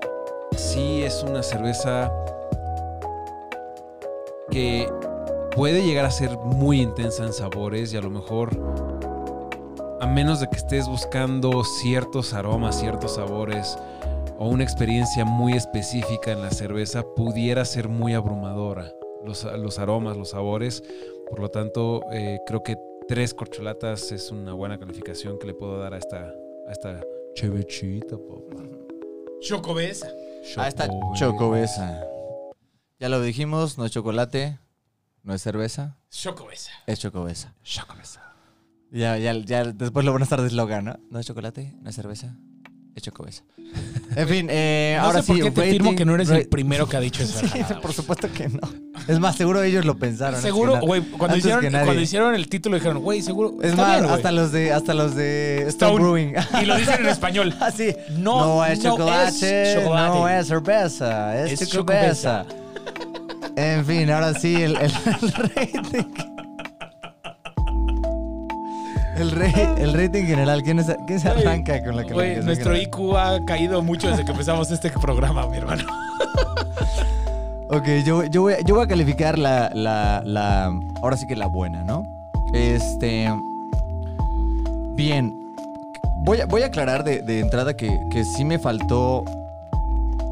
sí 0.55 1.03
es 1.03 1.23
una 1.23 1.41
cerveza 1.41 2.11
que 4.51 4.87
puede 5.55 5.81
llegar 5.83 6.05
a 6.05 6.11
ser 6.11 6.37
muy 6.37 6.81
intensa 6.81 7.23
en 7.23 7.33
sabores 7.33 7.91
y 7.93 7.97
a 7.97 8.01
lo 8.01 8.09
mejor, 8.09 8.49
a 10.01 10.07
menos 10.07 10.39
de 10.39 10.49
que 10.49 10.55
estés 10.57 10.87
buscando 10.87 11.63
ciertos 11.63 12.33
aromas, 12.33 12.79
ciertos 12.79 13.15
sabores 13.15 13.77
o 14.39 14.47
una 14.47 14.63
experiencia 14.63 15.25
muy 15.25 15.53
específica 15.53 16.31
en 16.31 16.41
la 16.41 16.49
cerveza, 16.49 17.03
pudiera 17.15 17.63
ser 17.65 17.87
muy 17.87 18.15
abrumadora. 18.15 18.91
Los, 19.23 19.43
los 19.43 19.77
aromas, 19.77 20.17
los 20.17 20.31
sabores. 20.31 20.83
Por 21.29 21.39
lo 21.39 21.49
tanto, 21.49 22.01
eh, 22.11 22.39
creo 22.47 22.63
que 22.63 22.77
tres 23.07 23.35
corcholatas 23.35 24.11
es 24.11 24.31
una 24.31 24.53
buena 24.53 24.79
calificación 24.79 25.37
que 25.37 25.45
le 25.45 25.53
puedo 25.53 25.77
dar 25.77 25.93
a 25.93 25.99
esta, 25.99 26.33
a 26.67 26.71
esta 26.71 26.99
chevechita, 27.35 28.17
papá. 28.17 28.63
Chocobesa. 29.41 30.07
Ah, 30.57 30.67
está 30.67 30.87
Choco, 30.87 31.13
chocobesa. 31.13 32.03
Ya 32.99 33.07
lo 33.09 33.21
dijimos, 33.21 33.77
no 33.77 33.85
es 33.85 33.91
chocolate, 33.91 34.57
no 35.21 35.35
es 35.35 35.43
cerveza, 35.43 35.97
Chocobesa. 36.09 36.71
es 36.87 36.99
chocobesa. 36.99 37.53
Chocobesa. 37.63 38.30
Ya, 38.91 39.17
ya, 39.17 39.33
ya, 39.33 39.63
después 39.65 40.05
lo 40.05 40.11
van 40.13 40.21
a 40.21 40.25
estar 40.25 40.41
de 40.41 40.47
eslogan, 40.47 40.83
¿no? 40.85 40.99
No 41.09 41.19
es 41.19 41.25
chocolate, 41.25 41.73
no 41.81 41.89
es 41.89 41.95
cerveza, 41.95 42.35
es 42.95 43.03
chocobesa. 43.03 43.43
En 44.13 44.27
fin, 44.27 44.47
eh, 44.49 44.95
No 44.99 45.05
ahora 45.05 45.21
sé 45.21 45.27
por 45.27 45.35
sí. 45.37 45.41
qué 45.43 45.51
te 45.51 45.71
firmo 45.71 45.95
que 45.95 46.03
no 46.03 46.13
eres 46.15 46.29
el 46.29 46.45
primero 46.49 46.89
que 46.89 46.97
ha 46.97 46.99
dicho 46.99 47.23
eso. 47.23 47.39
Sí, 47.47 47.61
por 47.81 47.93
supuesto 47.93 48.27
que 48.33 48.49
no. 48.49 48.59
Es 49.07 49.19
más, 49.21 49.37
seguro 49.37 49.63
ellos 49.63 49.85
lo 49.85 49.97
pensaron. 49.97 50.35
antes 50.35 50.43
Seguro, 50.51 50.73
que 50.81 50.85
güey, 50.85 51.01
cuando, 51.01 51.25
Antes 51.27 51.37
hicieron, 51.39 51.61
que 51.61 51.69
nadie. 51.69 51.85
cuando 51.85 52.01
hicieron 52.01 52.35
el 52.35 52.49
título 52.49 52.75
dijeron, 52.75 53.01
güey, 53.01 53.21
seguro. 53.21 53.55
Es 53.61 53.69
está 53.69 53.81
más, 53.83 53.91
bien, 53.93 54.03
güey". 54.03 54.15
hasta 54.15 54.31
los 54.33 54.51
de, 54.51 54.73
hasta 54.73 54.93
los 54.93 55.15
de 55.15 55.63
Stone 55.69 55.69
Stone. 55.69 55.95
Brewing. 56.03 56.33
Y 56.61 56.65
lo 56.65 56.75
dicen 56.77 56.95
en 56.99 57.05
español. 57.07 57.55
Así. 57.61 57.95
No, 58.17 58.41
No, 58.57 58.65
es 58.65 58.83
no 58.83 58.89
chocolate, 58.97 59.71
es 59.71 59.79
chocolate. 59.79 60.09
no 60.19 60.27
es 60.29 60.47
cerveza, 60.47 61.45
es, 61.45 61.61
Es 61.61 61.69
chocobesa. 61.69 62.45
En 63.55 63.85
fin, 63.85 64.09
ahora 64.11 64.33
sí, 64.33 64.55
el, 64.55 64.75
el- 64.75 64.91
el 65.21 65.31
rating. 65.33 66.30
El, 69.21 69.31
re- 69.31 69.53
el 69.77 69.93
rating 69.93 70.25
general, 70.25 70.63
¿quién, 70.63 70.79
es- 70.79 70.95
quién 71.05 71.19
se 71.19 71.29
arranca 71.29 71.83
con 71.83 71.95
la 71.95 72.03
Güey, 72.03 72.09
calificación 72.35 72.45
nuestro 72.45 72.71
general? 72.73 72.87
IQ 72.87 73.17
ha 73.17 73.45
caído 73.45 73.81
mucho 73.83 74.09
desde 74.09 74.25
que 74.25 74.31
empezamos 74.31 74.69
este 74.71 74.89
programa, 74.91 75.45
mi 75.47 75.57
hermano. 75.57 75.83
Ok, 77.73 77.87
yo, 78.05 78.25
yo, 78.25 78.41
voy, 78.41 78.53
a- 78.55 78.59
yo 78.61 78.75
voy 78.75 78.83
a 78.83 78.87
calificar 78.87 79.39
la, 79.39 79.71
la, 79.73 80.21
la. 80.25 80.77
Ahora 81.01 81.15
sí 81.15 81.25
que 81.25 81.37
la 81.37 81.47
buena, 81.47 81.85
¿no? 81.85 82.03
Este. 82.53 83.29
Bien. 84.95 85.33
Voy 86.17 86.41
a, 86.41 86.45
voy 86.47 86.63
a 86.63 86.65
aclarar 86.65 87.05
de, 87.05 87.21
de 87.21 87.39
entrada 87.39 87.73
que, 87.77 87.97
que 88.11 88.25
sí 88.25 88.43
me 88.43 88.59
faltó 88.59 89.23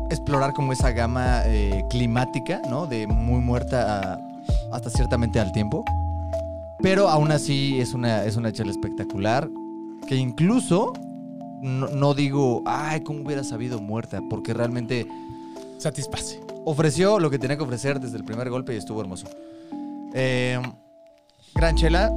explorar 0.10 0.52
como 0.54 0.74
esa 0.74 0.92
gama 0.92 1.44
eh, 1.46 1.86
climática, 1.90 2.62
¿no? 2.70 2.88
De 2.88 3.08
muy 3.08 3.40
muerta 3.42 4.16
a- 4.16 4.20
hasta 4.76 4.90
ciertamente 4.90 5.40
al 5.40 5.54
tiempo. 5.54 5.86
Pero 6.82 7.10
aún 7.10 7.32
así 7.32 7.80
es 7.80 7.94
una, 7.94 8.24
es 8.24 8.36
una 8.36 8.52
chela 8.52 8.72
espectacular. 8.72 9.50
Que 10.08 10.16
incluso 10.16 10.94
no, 11.62 11.88
no 11.88 12.14
digo, 12.14 12.64
ay, 12.66 13.02
¿cómo 13.02 13.22
hubiera 13.24 13.44
sabido 13.44 13.80
muerta? 13.80 14.22
Porque 14.30 14.54
realmente 14.54 15.08
Satisface. 15.78 16.40
ofreció 16.66 17.20
lo 17.20 17.30
que 17.30 17.38
tenía 17.38 17.58
que 17.58 17.64
ofrecer 17.64 18.00
desde 18.00 18.18
el 18.18 18.24
primer 18.24 18.50
golpe 18.50 18.74
y 18.74 18.78
estuvo 18.78 19.02
hermoso. 19.02 19.28
Eh, 20.14 20.60
gran 21.56 21.76
chela. 21.76 22.12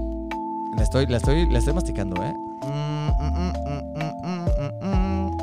La 0.77 0.83
estoy, 0.83 1.07
la 1.07 1.19
estoy, 1.19 1.47
la 1.51 1.59
estoy 1.59 1.75
masticando, 1.75 2.23
¿eh? 2.23 2.33
Mm, 2.65 3.09
mm, 3.09 3.33
mm, 3.37 3.53
mm, 3.99 4.13
mm, 4.25 4.45
mm, 4.59 4.87
mm. 4.89 5.37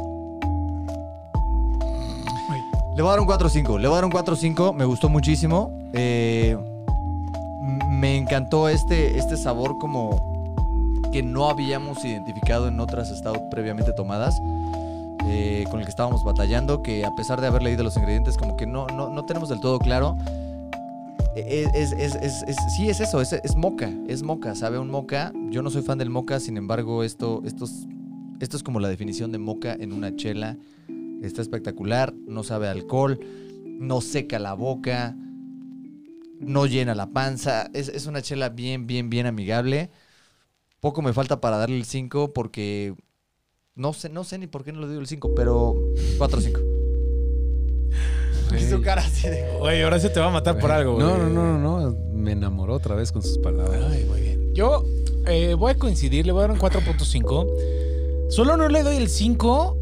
Le 2.96 3.02
voy 3.04 3.10
a 3.10 3.12
dar 3.12 3.20
un 3.20 3.28
4-5. 3.28 3.80
Le 3.80 3.88
voy 3.88 3.94
a 3.94 4.02
dar 4.02 4.06
un 4.06 4.12
4-5. 4.12 4.74
Me 4.74 4.86
gustó 4.86 5.08
muchísimo. 5.08 5.72
Eh, 5.94 6.58
encantó 8.30 8.70
este, 8.70 9.18
este 9.18 9.36
sabor 9.38 9.80
como 9.80 11.04
que 11.12 11.24
no 11.24 11.50
habíamos 11.50 12.06
identificado 12.06 12.68
en 12.68 12.80
otras 12.80 13.10
stout 13.10 13.50
previamente 13.50 13.92
tomadas. 13.94 14.40
eh, 15.32 15.66
con 15.70 15.80
el 15.80 15.86
que 15.86 15.90
estábamos 15.92 16.24
batallando, 16.24 16.82
que 16.82 17.06
a 17.06 17.12
pesar 17.14 17.40
de 17.42 17.46
haber 17.48 17.62
leído 17.62 17.84
los 17.84 17.96
ingredientes, 17.98 18.36
como 18.38 18.56
que 18.56 18.66
no, 18.66 18.88
no, 18.88 19.10
no 19.10 19.26
tenemos 19.26 19.50
del 19.50 19.60
todo 19.60 19.78
claro. 19.78 20.16
Eh, 21.36 21.68
Es, 21.74 21.92
es- 21.92 22.16
es- 22.16 22.42
es- 22.48 22.56
sí, 22.76 22.90
es 22.90 23.00
eso, 23.00 23.22
es, 23.22 23.56
moca, 23.56 23.92
es 24.08 24.24
moca, 24.24 24.56
sabe 24.56 24.80
un 24.80 24.90
moca. 24.90 25.32
Yo 25.52 25.62
no 25.62 25.70
soy 25.70 25.82
fan 25.84 25.98
del 26.00 26.10
moca, 26.10 26.40
sin 26.40 26.58
embargo, 26.58 27.04
esto, 27.04 27.42
esto, 27.46 27.66
es, 27.66 27.86
esto 28.40 28.58
es 28.58 28.64
como 28.64 28.80
la 28.80 28.88
definición 28.90 29.32
de 29.32 29.38
moca 29.40 29.74
en 29.74 29.92
una 29.94 30.16
chela. 30.16 30.58
Está 31.22 31.42
espectacular, 31.42 32.14
no 32.28 32.44
sabe 32.44 32.68
alcohol, 32.70 33.20
no 33.66 34.02
seca 34.02 34.40
la 34.40 34.54
boca, 34.54 35.16
no 36.40 36.66
llena 36.66 36.96
la 36.96 37.08
panza. 37.08 37.70
Es, 37.74 37.90
es 37.90 38.06
una 38.06 38.22
chela 38.22 38.50
bien, 38.50 38.88
bien, 38.88 39.10
bien 39.10 39.26
amigable. 39.26 39.90
Poco 40.80 41.02
me 41.02 41.14
falta 41.14 41.42
para 41.42 41.58
darle 41.58 41.78
el 41.78 41.86
5 41.86 42.34
porque 42.34 42.96
no 43.76 43.94
sé, 43.94 44.10
no 44.10 44.24
sé 44.24 44.38
ni 44.38 44.48
por 44.48 44.64
qué 44.64 44.74
no 44.74 44.82
le 44.82 44.88
doy 44.88 44.98
el 44.98 45.08
5, 45.08 45.34
pero 45.36 45.76
4-5. 46.18 46.80
Su 48.70 48.82
cara 48.84 49.02
así 49.02 49.30
de... 49.30 49.58
Güey, 49.60 49.84
ahora 49.84 50.00
se 50.00 50.10
te 50.10 50.20
va 50.20 50.28
a 50.28 50.32
matar 50.32 50.60
por 50.60 50.72
algo, 50.72 50.96
güey. 50.96 51.06
No, 51.06 51.18
no, 51.18 51.30
no, 51.30 51.58
no, 51.58 51.80
no. 51.80 51.98
Me 52.14 52.34
enamoró 52.34 52.74
otra 52.74 52.96
vez 52.96 53.12
con 53.12 53.22
sus 53.22 53.38
palabras. 53.38 53.82
Ay, 53.90 54.06
muy 54.06 54.22
bien. 54.22 54.54
Yo, 54.54 54.84
eh, 55.28 55.54
voy 55.54 55.72
a 55.72 55.76
coincidir, 55.76 56.26
le 56.26 56.32
voy 56.32 56.40
a 56.40 56.48
dar 56.48 56.52
un 56.52 56.60
4.5. 56.60 58.30
Solo 58.30 58.58
no 58.58 58.68
le 58.68 58.84
doy 58.84 58.98
el 58.98 59.10
5 59.10 59.79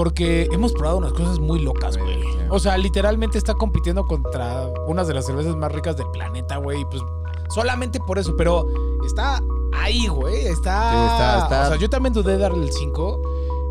porque 0.00 0.48
hemos 0.50 0.72
probado 0.72 0.96
unas 0.96 1.12
cosas 1.12 1.38
muy 1.40 1.58
locas, 1.60 1.98
güey. 1.98 2.24
O 2.48 2.58
sea, 2.58 2.78
literalmente 2.78 3.36
está 3.36 3.52
compitiendo 3.52 4.06
contra 4.06 4.66
unas 4.86 5.06
de 5.06 5.12
las 5.12 5.26
cervezas 5.26 5.54
más 5.56 5.70
ricas 5.70 5.94
del 5.98 6.06
planeta, 6.10 6.56
güey. 6.56 6.80
y 6.80 6.84
Pues 6.86 7.02
solamente 7.50 8.00
por 8.00 8.18
eso, 8.18 8.34
pero 8.34 8.66
está 9.04 9.42
ahí, 9.74 10.06
güey. 10.06 10.46
Está, 10.46 10.90
Sí, 10.92 11.12
está- 11.12 11.38
está- 11.42 11.62
O 11.64 11.68
sea, 11.68 11.76
yo 11.76 11.90
también 11.90 12.14
dudé 12.14 12.32
de 12.32 12.38
darle 12.38 12.64
el 12.64 12.72
5. 12.72 13.20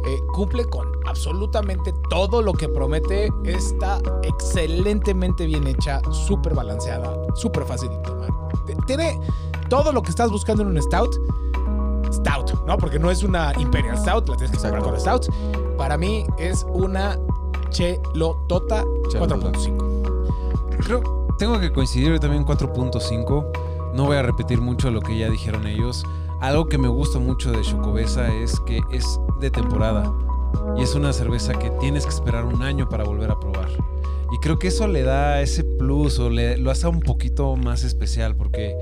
Eh, 0.05 0.21
cumple 0.31 0.65
con 0.65 0.87
absolutamente 1.07 1.95
todo 2.11 2.43
lo 2.43 2.53
que 2.53 2.69
promete. 2.69 3.33
Está 3.43 3.99
excelentemente 4.21 5.47
bien 5.47 5.65
hecha, 5.65 5.99
súper 6.11 6.53
balanceada, 6.53 7.11
súper 7.33 7.65
fácil 7.65 7.89
de 7.89 7.97
tomar. 7.97 8.29
Tiene 8.85 9.19
todo 9.67 9.91
lo 9.91 10.03
que 10.03 10.11
estás 10.11 10.29
buscando 10.29 10.61
en 10.61 10.69
un 10.69 10.79
stout. 10.79 11.15
Stout, 12.11 12.65
¿no? 12.65 12.77
Porque 12.77 12.99
no 12.99 13.11
es 13.11 13.23
una 13.23 13.53
Imperial 13.57 13.97
Stout, 13.97 14.29
la 14.29 14.35
tienes 14.37 14.51
que 14.51 14.61
comprar 14.61 14.83
con 14.83 14.93
la 14.93 14.99
Stout. 14.99 15.27
Para 15.77 15.97
mí 15.97 16.25
es 16.37 16.65
una 16.69 17.17
Chelotota 17.69 18.83
Chelotota. 19.09 19.51
4.5. 19.51 20.83
Creo, 20.85 21.35
tengo 21.37 21.59
que 21.59 21.71
coincidir 21.71 22.19
también 22.19 22.45
4.5. 22.45 23.93
No 23.93 24.05
voy 24.05 24.17
a 24.17 24.21
repetir 24.21 24.61
mucho 24.61 24.91
lo 24.91 25.01
que 25.01 25.17
ya 25.17 25.29
dijeron 25.29 25.67
ellos. 25.67 26.03
Algo 26.41 26.67
que 26.67 26.77
me 26.77 26.87
gusta 26.87 27.19
mucho 27.19 27.51
de 27.51 27.61
Chocobesa 27.61 28.33
es 28.33 28.59
que 28.61 28.81
es 28.91 29.19
de 29.39 29.51
temporada. 29.51 30.11
Y 30.77 30.81
es 30.81 30.95
una 30.95 31.13
cerveza 31.13 31.53
que 31.53 31.69
tienes 31.79 32.05
que 32.05 32.11
esperar 32.11 32.45
un 32.45 32.63
año 32.63 32.87
para 32.87 33.03
volver 33.03 33.31
a 33.31 33.39
probar. 33.39 33.69
Y 34.31 34.37
creo 34.39 34.59
que 34.59 34.67
eso 34.67 34.87
le 34.87 35.03
da 35.03 35.41
ese 35.41 35.63
plus 35.63 36.19
o 36.19 36.29
le, 36.29 36.57
lo 36.57 36.71
hace 36.71 36.87
un 36.87 37.01
poquito 37.01 37.55
más 37.55 37.83
especial. 37.83 38.35
Porque 38.35 38.75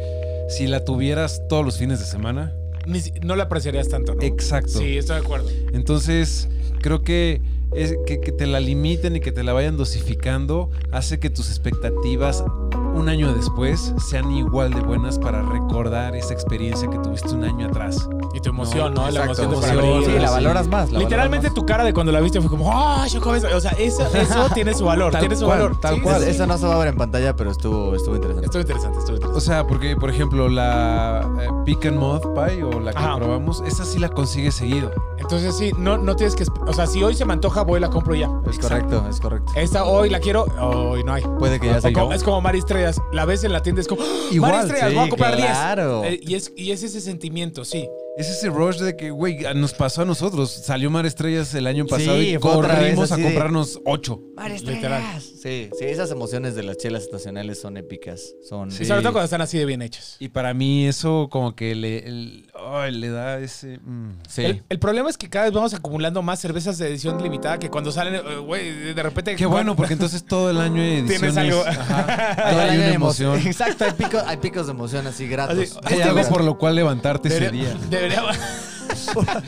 si 0.50 0.68
la 0.68 0.84
tuvieras 0.84 1.42
todos 1.48 1.66
los 1.66 1.78
fines 1.78 2.00
de 2.00 2.06
semana. 2.06 2.54
Ni 2.88 3.02
no 3.24 3.36
la 3.36 3.44
apreciarías 3.44 3.90
tanto, 3.90 4.16
¿no? 4.16 4.22
Exacto. 4.22 4.80
Sí, 4.80 4.98
estoy 4.98 5.18
de 5.18 5.22
acuerdo. 5.22 5.50
Entonces, 5.74 6.50
creo 6.82 7.04
que, 7.04 7.42
es, 7.74 7.96
que, 8.06 8.20
que 8.20 8.32
te 8.32 8.48
la 8.48 8.60
limiten 8.60 9.16
y 9.16 9.20
que 9.20 9.32
te 9.32 9.44
la 9.44 9.54
vayan 9.54 9.78
dosificando 9.78 10.70
hace 10.92 11.20
que 11.20 11.30
tus 11.30 11.50
expectativas 11.50 12.44
un 12.98 13.10
año 13.10 13.34
después 13.34 13.94
sean 14.10 14.32
igual 14.32 14.74
de 14.74 14.82
buenas 14.82 15.20
para 15.20 15.44
recordar 15.44 16.16
esa 16.16 16.34
experiencia 16.34 16.90
que 16.90 16.98
tuviste 16.98 17.30
un 17.30 17.44
año 17.44 17.68
atrás. 17.68 18.10
Y 18.38 18.42
tu 18.42 18.50
emoción, 18.50 18.94
¿no? 18.94 19.10
La 19.10 19.22
Exacto, 19.26 19.44
emoción 19.44 19.50
de 19.50 19.68
para 19.68 19.74
abrir. 19.96 20.06
Sí, 20.06 20.20
la 20.20 20.28
sí. 20.28 20.34
valoras 20.36 20.68
más. 20.68 20.92
la 20.92 21.00
Literalmente 21.00 21.48
valoras 21.48 21.54
tu 21.56 21.66
cara 21.66 21.84
de 21.84 21.94
cuando 21.94 22.12
la 22.12 22.20
viste 22.22 22.40
fue 22.40 22.50
como, 22.52 22.72
¡ah, 22.72 23.06
Chocobesa! 23.08 23.48
O 23.56 23.60
sea, 23.60 23.72
eso, 23.72 24.06
eso 24.16 24.48
tiene 24.54 24.74
su 24.76 24.86
valor, 24.86 25.12
Tal 25.12 25.22
tiene 25.22 25.36
su 25.36 25.46
cual, 25.46 25.58
valor. 25.60 25.80
tal 25.82 25.96
Sí, 25.96 26.02
cual. 26.02 26.22
sí. 26.24 26.30
Eso 26.30 26.46
no 26.46 26.58
se 26.58 26.68
va 26.68 26.76
a 26.76 26.78
ver 26.78 26.90
en 26.90 26.98
pantalla, 26.98 27.36
pero 27.36 27.50
estuvo, 27.50 27.96
estuvo 27.96 28.16
interesante. 28.16 28.46
Estuvo 28.46 28.62
interesante, 28.62 29.00
estuvo 29.00 29.16
interesante. 29.16 29.38
O 29.38 29.42
sea, 29.42 29.66
porque, 29.66 29.96
por 29.96 30.10
ejemplo, 30.12 30.50
la 30.50 31.28
eh, 31.42 31.48
Pick 31.66 31.88
and 31.88 31.98
Mod 31.98 32.22
Pie 32.36 32.64
o 32.64 32.80
la 32.80 32.92
que 32.92 32.98
Ajá. 33.00 33.16
probamos, 33.18 33.64
esa 33.66 33.84
sí 33.86 33.98
la 33.98 34.10
consigues 34.10 34.54
seguido. 34.54 34.92
Entonces 35.18 35.58
sí, 35.58 35.72
no, 35.78 35.98
no 35.98 36.16
tienes 36.16 36.36
que... 36.36 36.46
O 36.68 36.74
sea, 36.74 36.86
si 36.86 37.02
hoy 37.04 37.16
se 37.16 37.26
me 37.26 37.34
antoja, 37.34 37.64
voy 37.64 37.80
y 37.80 37.82
la 37.82 37.90
compro 37.90 38.14
ya. 38.14 38.30
Es 38.50 38.60
correcto, 38.60 39.04
es 39.10 39.20
correcto. 39.20 39.52
Esta 39.56 39.84
hoy 39.86 40.10
la 40.12 40.20
quiero, 40.20 40.46
hoy 40.62 41.04
no 41.04 41.14
hay. 41.14 41.24
Puede 41.40 41.60
que 41.60 41.68
ya 41.68 41.82
se 41.82 41.90
es 42.14 42.24
como 42.24 42.40
Mari 42.42 42.60
Estrellas. 42.60 43.02
La 43.12 43.26
ves 43.26 43.44
en 43.44 43.52
la 43.52 43.64
tienda, 43.64 43.82
es 43.82 43.88
como, 43.88 44.04
¡Ah, 44.04 44.06
Igual, 44.32 44.52
Mari 44.52 44.64
Estrellas, 44.66 44.90
sí, 44.92 44.96
voy 44.96 45.06
a 45.06 45.10
comprar 45.10 45.36
10. 45.36 45.48
claro. 45.48 46.04
Eh, 46.06 46.20
y, 46.22 46.36
es, 46.36 46.52
y 46.56 46.72
es 46.72 46.84
ese 46.84 47.02
sentimiento, 47.02 47.66
sí. 47.66 47.90
Es 48.18 48.30
ese 48.30 48.50
rush 48.50 48.78
de 48.80 48.96
que, 48.96 49.12
güey, 49.12 49.38
nos 49.56 49.74
pasó 49.74 50.02
a 50.02 50.06
nosotros. 50.06 50.50
Salió 50.52 50.90
Mar 50.90 51.06
Estrellas 51.06 51.54
el 51.54 51.68
año 51.68 51.86
pasado 51.86 52.18
Sí, 52.20 52.34
y 52.34 52.38
corrimos 52.38 53.12
a 53.12 53.18
de- 53.18 53.24
comprarnos 53.24 53.80
ocho. 53.86 54.22
Literal. 54.64 55.04
Sí, 55.22 55.70
sí, 55.78 55.86
esas 55.86 56.10
emociones 56.12 56.56
de 56.56 56.64
las 56.64 56.78
chelas 56.78 57.04
estacionales 57.04 57.62
son 57.62 57.78
épicas. 57.78 58.34
Son 58.48 58.72
Sí. 58.72 58.84
Y 58.84 58.86
sobre 58.88 59.02
todo 59.02 59.12
cuando 59.14 59.26
están 59.26 59.42
así 59.42 59.58
de 59.60 59.66
bien 59.66 59.82
hechas. 59.84 60.16
Y 60.20 60.30
para 60.30 60.54
mí 60.56 60.88
eso 60.88 61.28
como 61.32 61.56
que 61.56 61.76
le, 61.76 62.08
el- 62.08 62.48
ay, 62.76 62.92
le 62.92 63.10
da 63.10 63.40
ese... 63.40 63.80
mm. 63.80 64.12
Sí. 64.28 64.44
El, 64.46 64.64
el 64.70 64.80
problema 64.80 65.10
es 65.10 65.18
que 65.18 65.30
cada 65.30 65.46
vez 65.46 65.54
vamos 65.54 65.74
acumulando 65.74 66.22
más 66.22 66.40
cervezas 66.40 66.78
de 66.78 66.88
edición 66.88 67.22
limitada 67.22 67.60
que 67.60 67.70
cuando 67.70 67.92
salen, 67.92 68.16
eh, 68.16 68.38
güey, 68.38 68.94
de 68.94 69.04
repente... 69.04 69.36
Qué 69.36 69.46
bueno, 69.46 69.76
porque 69.76 69.94
entonces 69.94 70.26
todo 70.26 70.50
el 70.50 70.60
año 70.60 70.82
hay 70.82 70.98
ediciones. 71.00 71.20
Tienes 71.20 71.38
algo. 71.38 71.64
Ajá, 71.66 72.36
Todo 72.36 72.46
hay 72.46 72.54
el 72.54 72.60
año 72.70 72.78
una 72.80 72.86
hay 72.88 72.94
emoción. 72.94 73.40
emo- 73.40 73.48
Exacto, 73.48 73.86
hay 73.86 73.92
picos, 73.92 74.24
hay 74.26 74.38
picos 74.38 74.66
de 74.68 74.72
emoción 74.74 75.08
así 75.08 75.28
gratos. 75.28 75.58
Así, 75.84 75.94
Hay 75.96 76.02
algo 76.02 76.22
por 76.30 76.44
lo 76.44 76.58
cual 76.58 76.76
levantarte 76.76 77.28
ese 77.30 77.40
Debería- 77.52 77.74
día. 77.74 77.78
debería- 77.90 78.24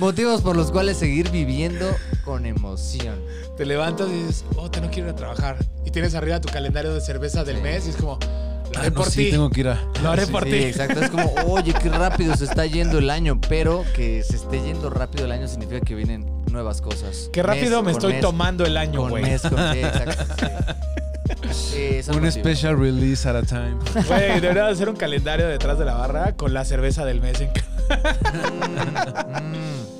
Motivos 0.00 0.42
por 0.42 0.56
los 0.56 0.70
cuales 0.70 0.96
seguir 0.98 1.30
viviendo 1.30 1.90
con 2.24 2.46
emoción. 2.46 3.16
te 3.56 3.66
levantas 3.66 4.08
y 4.08 4.12
dices, 4.12 4.44
oh, 4.56 4.70
te 4.70 4.80
no 4.80 4.90
quiero 4.90 5.08
ir 5.08 5.14
a 5.14 5.16
trabajar. 5.16 5.56
Y 5.84 5.90
tienes 5.90 6.14
arriba 6.14 6.40
tu 6.40 6.48
calendario 6.48 6.94
de 6.94 7.00
cerveza 7.00 7.42
del 7.44 7.56
Sí. 7.56 7.62
mes 7.62 7.86
y 7.86 7.90
es 7.90 7.96
como, 7.96 8.18
lo 8.72 8.78
haré 8.78 8.88
Ah, 8.88 8.90
no, 8.90 8.96
por 8.96 9.10
sí, 9.10 9.24
ti. 9.24 9.30
tengo 9.30 9.50
que 9.50 9.60
ir 9.60 9.68
a... 9.68 9.80
Lo 10.02 10.10
haré 10.10 10.26
Sí. 10.26 10.32
por 10.32 10.44
Sí, 10.44 10.50
ti. 10.50 10.56
exacto. 10.56 11.00
Es 11.00 11.10
como, 11.10 11.32
oye, 11.46 11.72
qué 11.74 11.88
rápido 11.88 12.36
se 12.36 12.44
está 12.44 12.66
yendo 12.66 12.98
el 12.98 13.10
año, 13.10 13.40
pero 13.48 13.84
que 13.94 14.22
se 14.22 14.36
esté 14.36 14.60
yendo 14.62 14.90
rápido 14.90 15.24
el 15.24 15.32
año 15.32 15.48
significa 15.48 15.80
que 15.80 15.94
vienen 15.94 16.26
nuevas 16.50 16.80
cosas. 16.80 17.30
Qué 17.32 17.42
rápido 17.42 17.78
Mes 17.82 17.86
me 17.86 17.92
estoy 17.92 18.12
mes, 18.14 18.22
tomando 18.22 18.64
el 18.66 18.76
año, 18.76 19.00
Con 19.00 19.10
güey. 19.10 19.22
mes, 19.22 19.42
con 19.42 19.50
sí, 19.72 19.78
exacto. 19.80 20.24
Sí. 20.38 20.46
Sí, 21.52 21.82
eso 21.98 22.12
Un 22.12 22.30
special 22.32 22.78
release 22.78 23.28
at 23.28 23.36
a 23.36 23.42
time. 23.42 23.76
Güey, 24.06 24.40
debería 24.40 24.64
de 24.64 24.70
hacer 24.72 24.88
un 24.88 24.96
calendario 24.96 25.46
detrás 25.46 25.78
de 25.78 25.84
la 25.84 25.94
barra 25.94 26.34
con 26.36 26.54
la 26.54 26.64
cerveza 26.64 27.04
del 27.04 27.20
mes 27.20 27.40
en 27.40 27.48
Mm, 27.48 29.52
Güey, 29.52 29.97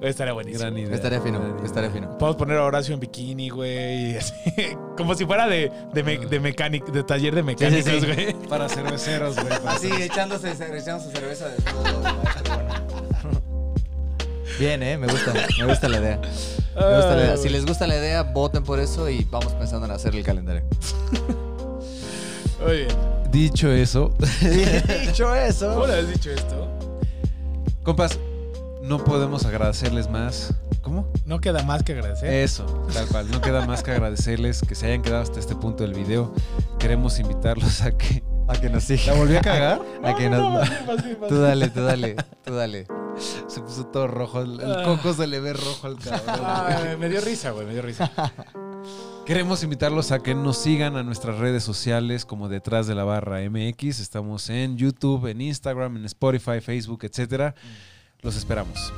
Estaría 0.00 0.32
buenísimo. 0.32 0.60
Gran 0.64 0.78
idea. 0.78 0.94
estaría 0.94 1.20
fino, 1.20 1.38
gran 1.40 1.52
idea. 1.54 1.64
estaría 1.66 1.90
fino. 1.90 2.18
Podemos 2.18 2.36
poner 2.36 2.58
a 2.58 2.64
Horacio 2.64 2.94
en 2.94 3.00
bikini, 3.00 3.48
güey. 3.48 4.16
así, 4.16 4.34
Como 4.96 5.14
si 5.14 5.24
fuera 5.24 5.46
de, 5.46 5.70
de, 5.92 6.02
me- 6.02 6.18
de 6.18 7.02
taller 7.04 7.34
de 7.34 7.42
mecánicos, 7.42 7.92
sí. 8.02 8.06
güey. 8.06 8.32
Para 8.48 8.68
cerveceros, 8.68 9.34
güey. 9.36 9.48
para 9.48 9.72
Así, 9.72 9.90
echándose, 9.90 10.50
echándose 10.52 11.10
cerveza 11.12 11.48
de 11.48 11.56
Bien, 14.58 14.82
eh, 14.82 14.96
me 14.98 15.06
gusta, 15.08 15.32
me 15.58 15.66
gusta 15.66 15.88
la 15.88 15.98
idea. 15.98 16.20
Me 16.76 16.96
gusta 16.96 17.16
la 17.16 17.22
idea. 17.24 17.36
Si 17.36 17.48
les 17.48 17.66
gusta 17.66 17.86
la 17.86 17.96
idea, 17.96 18.22
voten 18.22 18.62
por 18.62 18.78
eso 18.78 19.08
y 19.08 19.24
vamos 19.24 19.52
pensando 19.54 19.86
en 19.86 19.92
hacer 19.92 20.14
el 20.14 20.22
calendario. 20.22 20.62
Muy 22.64 22.76
bien. 22.78 22.88
Dicho 23.32 23.70
eso, 23.72 24.12
Dicho 24.40 25.24
¿Cómo 25.24 25.34
eso. 25.34 25.86
le 25.88 25.94
has 25.94 26.08
dicho 26.08 26.30
esto? 26.30 26.68
compas, 27.82 28.18
no 28.84 29.02
podemos 29.02 29.44
agradecerles 29.46 30.08
más. 30.10 30.54
¿Cómo? 30.82 31.10
No 31.24 31.40
queda 31.40 31.62
más 31.62 31.82
que 31.82 31.92
agradecer. 31.92 32.32
Eso, 32.32 32.64
tal 32.92 33.06
cual. 33.08 33.30
No 33.30 33.40
queda 33.40 33.66
más 33.66 33.82
que 33.82 33.90
agradecerles 33.92 34.60
que 34.60 34.74
se 34.74 34.86
hayan 34.86 35.02
quedado 35.02 35.22
hasta 35.22 35.40
este 35.40 35.54
punto 35.56 35.82
del 35.82 35.94
video. 35.94 36.32
Queremos 36.78 37.18
invitarlos 37.18 37.80
a 37.82 37.96
que... 37.96 38.22
A 38.46 38.52
que 38.60 38.68
nos 38.68 38.88
¿La 38.90 38.96
sigan. 38.98 39.16
volví 39.18 39.36
a 39.36 39.40
cagar? 39.40 39.80
A 40.04 40.14
que 40.14 40.28
No, 40.30 40.38
no, 40.38 40.58
nos... 40.60 40.68
Tú 41.28 41.40
dale, 41.40 41.70
tú 41.70 41.82
dale, 41.82 42.16
tú 42.44 42.52
dale. 42.54 42.86
Se 43.48 43.60
puso 43.62 43.86
todo 43.86 44.06
rojo. 44.06 44.42
El, 44.42 44.60
el 44.60 44.70
Ah. 44.70 44.82
coco 44.84 45.14
se 45.14 45.26
le 45.26 45.40
ve 45.40 45.54
rojo 45.54 45.86
al 45.86 45.96
cabrón. 45.98 46.44
Ay, 46.46 46.96
me 46.98 47.08
dio 47.08 47.22
risa, 47.22 47.52
güey, 47.52 47.66
me 47.66 47.72
dio 47.72 47.80
risa. 47.80 48.10
Queremos 49.24 49.62
invitarlos 49.62 50.12
a 50.12 50.18
que 50.18 50.34
nos 50.34 50.58
sigan 50.58 50.96
a 50.96 51.02
nuestras 51.02 51.38
redes 51.38 51.64
sociales 51.64 52.26
como 52.26 52.50
Detrás 52.50 52.86
de 52.86 52.94
la 52.94 53.04
Barra 53.04 53.38
MX. 53.48 54.00
Estamos 54.00 54.50
en 54.50 54.76
YouTube, 54.76 55.26
en 55.28 55.40
Instagram, 55.40 55.96
en 55.96 56.04
Spotify, 56.04 56.60
Facebook, 56.60 57.04
etcétera. 57.04 57.54
Los 58.24 58.36
esperamos. 58.36 58.92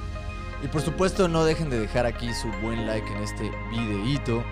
Y 0.62 0.68
por 0.68 0.80
supuesto, 0.80 1.28
no 1.28 1.44
dejen 1.44 1.68
de 1.68 1.78
dejar 1.78 2.06
aquí 2.06 2.32
su 2.32 2.48
buen 2.62 2.86
like 2.86 3.06
en 3.12 3.22
este 3.22 3.50
videíto. 3.70 4.42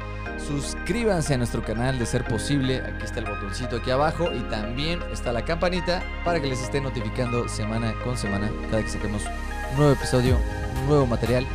Suscríbanse 0.47 1.35
a 1.35 1.39
nuestro 1.39 1.65
canal 1.65 1.99
de 1.99 2.05
ser 2.05 2.25
posible. 2.27 2.83
Aquí 2.83 3.05
está 3.05 3.21
el 3.21 3.27
botoncito 3.27 3.77
aquí 3.77 3.91
abajo. 3.91 4.31
Y 4.35 4.41
también 4.51 5.01
está 5.13 5.33
la 5.33 5.45
campanita 5.45 6.03
para 6.25 6.41
que 6.41 6.49
les 6.49 6.61
esté 6.61 6.81
notificando 6.81 7.49
semana 7.49 7.95
con 8.05 8.19
semana 8.19 8.51
cada 8.71 8.83
que 8.83 8.91
saquemos 8.91 9.23
un 9.71 9.79
nuevo 9.79 9.93
episodio, 9.93 10.39
nuevo 10.87 11.07
material, 11.07 11.47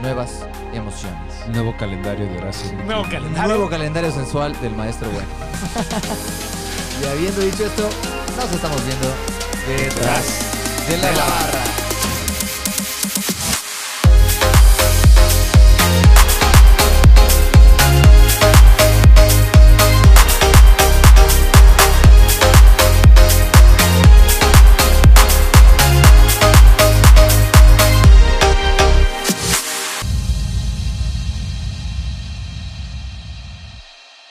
nuevas 0.00 0.46
emociones. 0.72 1.34
Nuevo 1.48 1.76
calendario 1.76 2.26
de 2.26 2.38
Horacio. 2.38 2.72
Nuevo 2.84 3.02
calendario. 3.04 3.48
Nuevo 3.48 3.68
calendario 3.68 4.12
sensual 4.12 4.58
del 4.60 4.74
maestro 4.74 5.10
bueno. 5.10 5.28
y 7.02 7.06
habiendo 7.06 7.40
dicho 7.40 7.66
esto, 7.66 7.88
nos 8.36 8.52
estamos 8.52 8.84
viendo 8.86 9.08
detrás 9.66 10.86
De 10.88 10.96
la 10.98 11.08
de 11.08 11.16
la 11.16 11.24
barra. 11.24 11.52
barra. 11.52 11.81